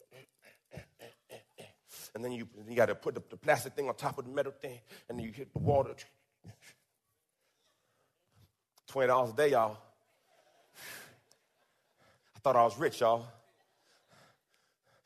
and 2.17 2.25
then 2.25 2.31
you, 2.31 2.47
you 2.67 2.75
got 2.75 2.87
to 2.87 2.95
put 2.95 3.13
the, 3.13 3.21
the 3.29 3.37
plastic 3.37 3.73
thing 3.73 3.87
on 3.87 3.93
top 3.93 4.17
of 4.17 4.25
the 4.25 4.31
metal 4.31 4.51
thing, 4.51 4.79
and 5.07 5.19
then 5.19 5.25
you 5.25 5.31
hit 5.31 5.53
the 5.53 5.59
water. 5.59 5.91
$20 8.91 9.33
a 9.33 9.37
day, 9.37 9.51
y'all. 9.51 9.77
I 12.35 12.39
thought 12.39 12.55
I 12.55 12.63
was 12.63 12.75
rich, 12.79 13.01
y'all. 13.01 13.27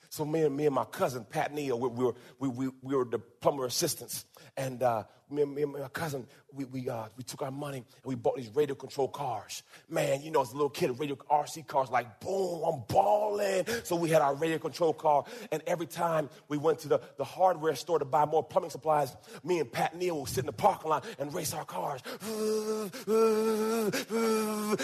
So 0.08 0.24
me 0.24 0.44
and 0.44 0.56
me 0.56 0.68
and 0.68 0.76
my 0.76 0.86
cousin 0.86 1.26
Pat 1.30 1.54
Neal, 1.54 1.78
we, 1.78 1.90
we 1.90 2.06
were 2.06 2.16
we, 2.40 2.48
we, 2.48 2.70
we 2.82 2.96
were 2.96 3.04
the 3.04 3.20
plumber 3.20 3.66
assistants, 3.66 4.24
and 4.56 4.82
uh, 4.82 5.04
me, 5.32 5.42
and, 5.44 5.56
me 5.56 5.64
and 5.64 5.74
my 5.74 5.88
cousin 5.90 6.28
we 6.54 6.66
we 6.66 6.90
uh, 6.90 7.06
we 7.18 7.24
took 7.24 7.42
our 7.42 7.52
money 7.52 7.78
and 7.78 7.86
we 8.06 8.16
bought 8.16 8.36
these 8.38 8.50
radio 8.54 8.76
control 8.76 9.08
cars. 9.08 9.64
Man, 9.90 10.22
you 10.22 10.32
know, 10.32 10.42
as 10.42 10.52
a 10.52 10.54
little 10.54 10.70
kid, 10.70 11.00
radio 11.00 11.16
RC 11.16 11.68
cars 11.68 11.90
like 11.90 12.20
boom, 12.20 12.64
I'm 12.64 12.84
balling. 12.88 13.66
So 13.84 13.96
we 13.96 14.10
had 14.10 14.22
our 14.22 14.36
radio 14.36 14.58
control 14.58 14.94
car, 14.94 15.24
and 15.52 15.62
every 15.68 15.88
time 15.88 16.30
we 16.48 16.58
went 16.58 16.80
to 16.80 16.88
the, 16.88 17.02
the 17.18 17.24
hardware 17.24 17.76
store 17.76 18.00
to 18.00 18.06
buy 18.06 18.26
more 18.26 18.44
plumbing 18.44 18.70
supplies, 18.70 19.16
me 19.44 19.60
and 19.60 19.72
Pat 19.72 19.96
Neal 19.96 20.20
would 20.20 20.30
sit 20.30 20.40
in 20.40 20.46
the 20.48 20.54
parking 20.54 20.90
lot 20.90 21.06
and 21.20 21.34
race 21.34 21.54
our 21.54 21.66
cars. 21.66 22.02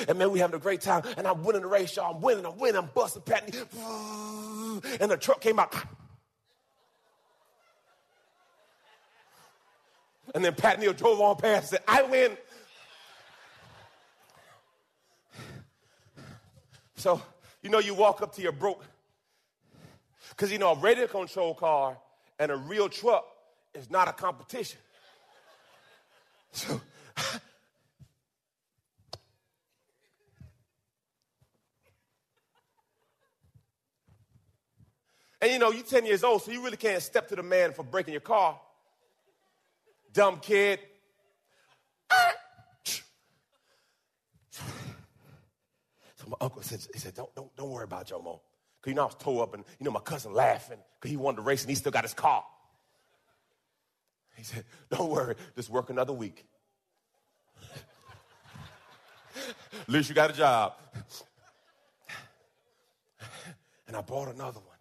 And 0.08 0.18
man, 0.18 0.32
we 0.32 0.40
having 0.40 0.56
a 0.56 0.60
great 0.60 0.82
time. 0.82 1.04
And 1.18 1.28
I'm 1.28 1.44
winning 1.44 1.62
the 1.62 1.68
race, 1.68 1.96
y'all. 1.96 2.16
I'm 2.16 2.22
winning, 2.22 2.46
I'm 2.46 2.58
winning, 2.58 2.78
I'm 2.78 2.90
busting 2.94 3.24
Pat 3.24 3.52
Neal. 3.52 3.68
And 5.00 5.12
the 5.12 5.18
truck 5.18 5.42
came 5.42 5.60
out. 5.60 5.76
And 10.36 10.44
then 10.44 10.54
Pat 10.56 10.80
Neal 10.80 10.94
drove 10.94 11.20
on 11.22 11.36
past 11.38 11.72
and 11.74 11.80
said, 11.80 11.84
I 11.88 12.04
win. 12.04 12.38
So, 16.96 17.22
you 17.62 17.70
know, 17.70 17.80
you 17.80 17.94
walk 17.94 18.22
up 18.22 18.36
to 18.36 18.42
your 18.42 18.52
broke, 18.52 18.84
because 20.30 20.52
you 20.52 20.58
know, 20.58 20.72
a 20.72 20.80
radio 20.80 21.08
control 21.08 21.54
car 21.54 21.98
and 22.40 22.52
a 22.52 22.58
real 22.58 22.90
truck 22.90 23.26
is 23.74 23.90
not 23.90 24.08
a 24.08 24.14
competition. 24.14 24.80
So, 26.52 26.82
and 35.42 35.52
you 35.52 35.60
know, 35.60 35.72
you're 35.72 35.84
10 35.84 36.06
years 36.06 36.24
old, 36.24 36.42
so 36.42 36.52
you 36.52 36.64
really 36.64 36.78
can't 36.78 37.02
step 37.02 37.28
to 37.30 37.36
the 37.36 37.44
man 37.44 37.74
for 37.74 37.84
breaking 37.84 38.14
your 38.14 38.22
car 38.22 38.60
dumb 40.18 40.40
kid. 40.40 40.80
So 46.16 46.28
my 46.28 46.38
uncle 46.42 46.64
said, 46.64 46.80
he 46.92 47.00
said, 47.00 47.14
don't, 47.14 47.34
don't, 47.36 47.56
don't 47.56 47.70
worry 47.70 47.84
about 47.84 48.08
Jomo. 48.08 48.40
Because 48.82 48.90
you 48.90 48.96
know 48.96 49.04
I 49.04 49.06
was 49.06 49.16
tore 49.16 49.44
up 49.44 49.54
and 49.54 49.64
you 49.80 49.86
know 49.86 49.92
my 49.92 50.00
cousin 50.00 50.34
laughing 50.34 50.80
because 51.00 51.12
he 51.12 51.18
wanted 51.18 51.38
to 51.38 51.42
race 51.44 51.62
and 51.62 51.70
he 51.70 51.76
still 51.76 51.92
got 51.92 52.04
his 52.04 52.16
car. 52.16 52.44
He 54.36 54.44
said, 54.44 54.66
don't 54.90 55.10
worry, 55.10 55.36
just 55.56 55.70
work 55.70 55.92
another 55.92 56.14
week. 56.14 56.46
At 59.82 59.88
least 59.88 60.10
you 60.10 60.16
got 60.16 60.32
a 60.32 60.34
job. 60.34 60.74
And 63.88 63.96
I 63.96 64.02
bought 64.02 64.30
another 64.30 64.60
one. 64.60 64.78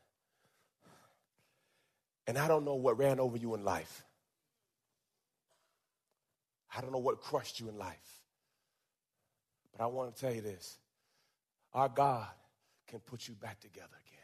And 2.26 2.38
I 2.38 2.48
don't 2.48 2.64
know 2.64 2.74
what 2.74 2.98
ran 2.98 3.20
over 3.20 3.36
you 3.36 3.54
in 3.54 3.62
life. 3.62 4.05
I 6.76 6.80
don't 6.80 6.92
know 6.92 6.98
what 6.98 7.20
crushed 7.20 7.60
you 7.60 7.68
in 7.68 7.78
life. 7.78 8.20
But 9.72 9.84
I 9.84 9.86
want 9.86 10.14
to 10.14 10.20
tell 10.20 10.34
you 10.34 10.42
this 10.42 10.78
our 11.72 11.88
God 11.88 12.26
can 12.86 13.00
put 13.00 13.28
you 13.28 13.34
back 13.34 13.60
together 13.60 13.88
again. 13.88 14.16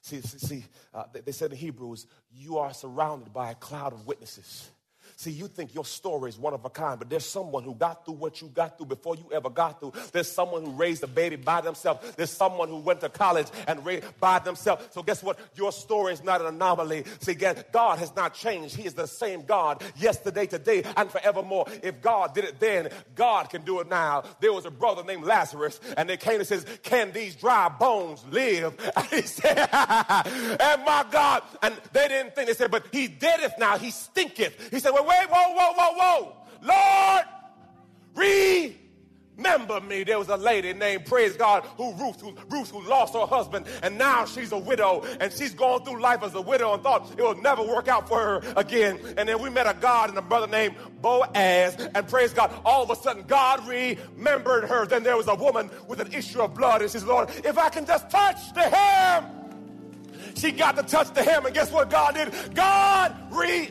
See, 0.00 0.20
see, 0.20 0.38
see 0.38 0.64
uh, 0.92 1.04
they, 1.12 1.20
they 1.20 1.32
said 1.32 1.52
in 1.52 1.56
Hebrews, 1.56 2.06
you 2.32 2.58
are 2.58 2.72
surrounded 2.74 3.32
by 3.32 3.50
a 3.50 3.54
cloud 3.54 3.92
of 3.92 4.06
witnesses. 4.06 4.70
See, 5.16 5.30
you 5.30 5.46
think 5.46 5.74
your 5.74 5.84
story 5.84 6.28
is 6.28 6.38
one 6.38 6.54
of 6.54 6.64
a 6.64 6.70
kind, 6.70 6.98
but 6.98 7.08
there's 7.08 7.24
someone 7.24 7.62
who 7.62 7.74
got 7.74 8.04
through 8.04 8.14
what 8.14 8.40
you 8.42 8.48
got 8.48 8.76
through 8.76 8.86
before 8.86 9.14
you 9.14 9.30
ever 9.32 9.48
got 9.48 9.78
through. 9.78 9.92
There's 10.12 10.30
someone 10.30 10.64
who 10.64 10.72
raised 10.72 11.02
a 11.04 11.06
baby 11.06 11.36
by 11.36 11.60
themselves. 11.60 12.12
There's 12.16 12.30
someone 12.30 12.68
who 12.68 12.78
went 12.78 13.00
to 13.02 13.08
college 13.08 13.46
and 13.68 13.84
raised 13.86 14.04
by 14.18 14.40
themselves. 14.40 14.86
So 14.90 15.02
guess 15.02 15.22
what? 15.22 15.38
Your 15.54 15.72
story 15.72 16.12
is 16.12 16.24
not 16.24 16.40
an 16.40 16.48
anomaly. 16.48 17.04
See, 17.20 17.32
again, 17.32 17.62
God 17.72 17.98
has 18.00 18.14
not 18.16 18.34
changed. 18.34 18.74
He 18.74 18.86
is 18.86 18.94
the 18.94 19.06
same 19.06 19.44
God 19.44 19.82
yesterday, 19.96 20.46
today, 20.46 20.82
and 20.96 21.10
forevermore. 21.10 21.66
If 21.82 22.02
God 22.02 22.34
did 22.34 22.44
it 22.44 22.58
then, 22.58 22.88
God 23.14 23.50
can 23.50 23.62
do 23.62 23.80
it 23.80 23.88
now. 23.88 24.24
There 24.40 24.52
was 24.52 24.64
a 24.64 24.70
brother 24.70 25.04
named 25.04 25.24
Lazarus, 25.24 25.80
and 25.96 26.08
they 26.08 26.16
came 26.16 26.36
and 26.36 26.46
says, 26.46 26.66
"Can 26.82 27.12
these 27.12 27.36
dry 27.36 27.68
bones 27.68 28.24
live?" 28.30 28.74
And 28.96 29.06
he 29.06 29.22
said, 29.22 29.58
"And 29.58 30.84
my 30.84 31.04
God," 31.10 31.42
and 31.62 31.74
they 31.92 32.08
didn't 32.08 32.34
think. 32.34 32.48
They 32.48 32.54
said, 32.54 32.70
"But 32.70 32.86
he 32.92 33.08
deadeth 33.08 33.54
now. 33.58 33.78
He 33.78 33.90
stinketh." 33.90 34.70
He 34.70 34.80
said, 34.80 34.90
"Well, 34.90 35.03
wait, 35.06 35.28
whoa, 35.30 35.54
whoa, 35.54 35.72
whoa, 35.72 35.92
whoa, 35.94 36.36
Lord, 36.62 37.24
remember 39.36 39.80
me. 39.80 40.04
There 40.04 40.18
was 40.18 40.28
a 40.28 40.36
lady 40.36 40.72
named 40.72 41.06
Praise 41.06 41.36
God 41.36 41.64
who 41.76 41.92
Ruth, 41.94 42.20
who 42.20 42.34
Ruth, 42.48 42.70
who 42.70 42.82
lost 42.88 43.14
her 43.14 43.26
husband, 43.26 43.66
and 43.82 43.98
now 43.98 44.24
she's 44.24 44.52
a 44.52 44.58
widow, 44.58 45.04
and 45.20 45.32
she's 45.32 45.54
going 45.54 45.84
through 45.84 46.00
life 46.00 46.22
as 46.22 46.34
a 46.34 46.40
widow 46.40 46.72
and 46.74 46.82
thought 46.82 47.10
it 47.18 47.22
will 47.22 47.40
never 47.40 47.62
work 47.62 47.88
out 47.88 48.08
for 48.08 48.18
her 48.18 48.42
again. 48.56 48.98
And 49.16 49.28
then 49.28 49.42
we 49.42 49.50
met 49.50 49.66
a 49.66 49.74
God 49.78 50.08
and 50.08 50.18
a 50.18 50.22
brother 50.22 50.46
named 50.46 50.76
Boaz, 51.00 51.76
and 51.94 52.08
praise 52.08 52.32
God, 52.32 52.52
all 52.64 52.82
of 52.82 52.90
a 52.90 52.96
sudden 52.96 53.24
God 53.26 53.66
remembered 53.66 54.64
her. 54.68 54.86
Then 54.86 55.02
there 55.02 55.16
was 55.16 55.28
a 55.28 55.34
woman 55.34 55.70
with 55.88 56.00
an 56.00 56.12
issue 56.12 56.40
of 56.40 56.54
blood, 56.54 56.82
and 56.82 56.90
she 56.90 56.98
said, 56.98 57.08
Lord, 57.08 57.30
if 57.44 57.58
I 57.58 57.68
can 57.68 57.84
just 57.86 58.08
touch 58.10 58.52
the 58.54 58.62
hem. 58.62 59.26
She 60.36 60.50
got 60.50 60.76
to 60.76 60.82
touch 60.82 61.14
the 61.14 61.22
hem, 61.22 61.46
and 61.46 61.54
guess 61.54 61.70
what 61.70 61.90
God 61.90 62.14
did? 62.14 62.32
God 62.54 63.14
re 63.30 63.70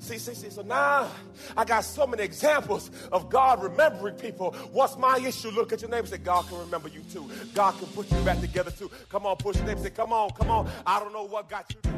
See, 0.00 0.18
see, 0.18 0.34
see. 0.34 0.50
So 0.50 0.62
now 0.62 1.10
I 1.56 1.64
got 1.64 1.80
so 1.80 2.06
many 2.06 2.22
examples 2.22 2.90
of 3.10 3.28
God 3.30 3.62
remembering 3.62 4.14
people. 4.14 4.52
What's 4.72 4.96
my 4.96 5.18
issue? 5.18 5.50
Look 5.50 5.72
at 5.72 5.82
your 5.82 5.90
neighbor 5.90 6.06
say, 6.06 6.18
God 6.18 6.46
can 6.48 6.58
remember 6.58 6.88
you 6.88 7.00
too. 7.12 7.28
God 7.54 7.76
can 7.78 7.88
put 7.88 8.10
you 8.10 8.18
back 8.22 8.40
together 8.40 8.70
too. 8.70 8.90
Come 9.08 9.26
on, 9.26 9.36
push 9.36 9.56
your 9.56 9.66
neighbor 9.66 9.82
say, 9.82 9.90
Come 9.90 10.12
on, 10.12 10.30
come 10.30 10.50
on. 10.50 10.70
I 10.86 11.00
don't 11.00 11.12
know 11.12 11.24
what 11.24 11.48
got 11.50 11.74
you. 11.74 11.97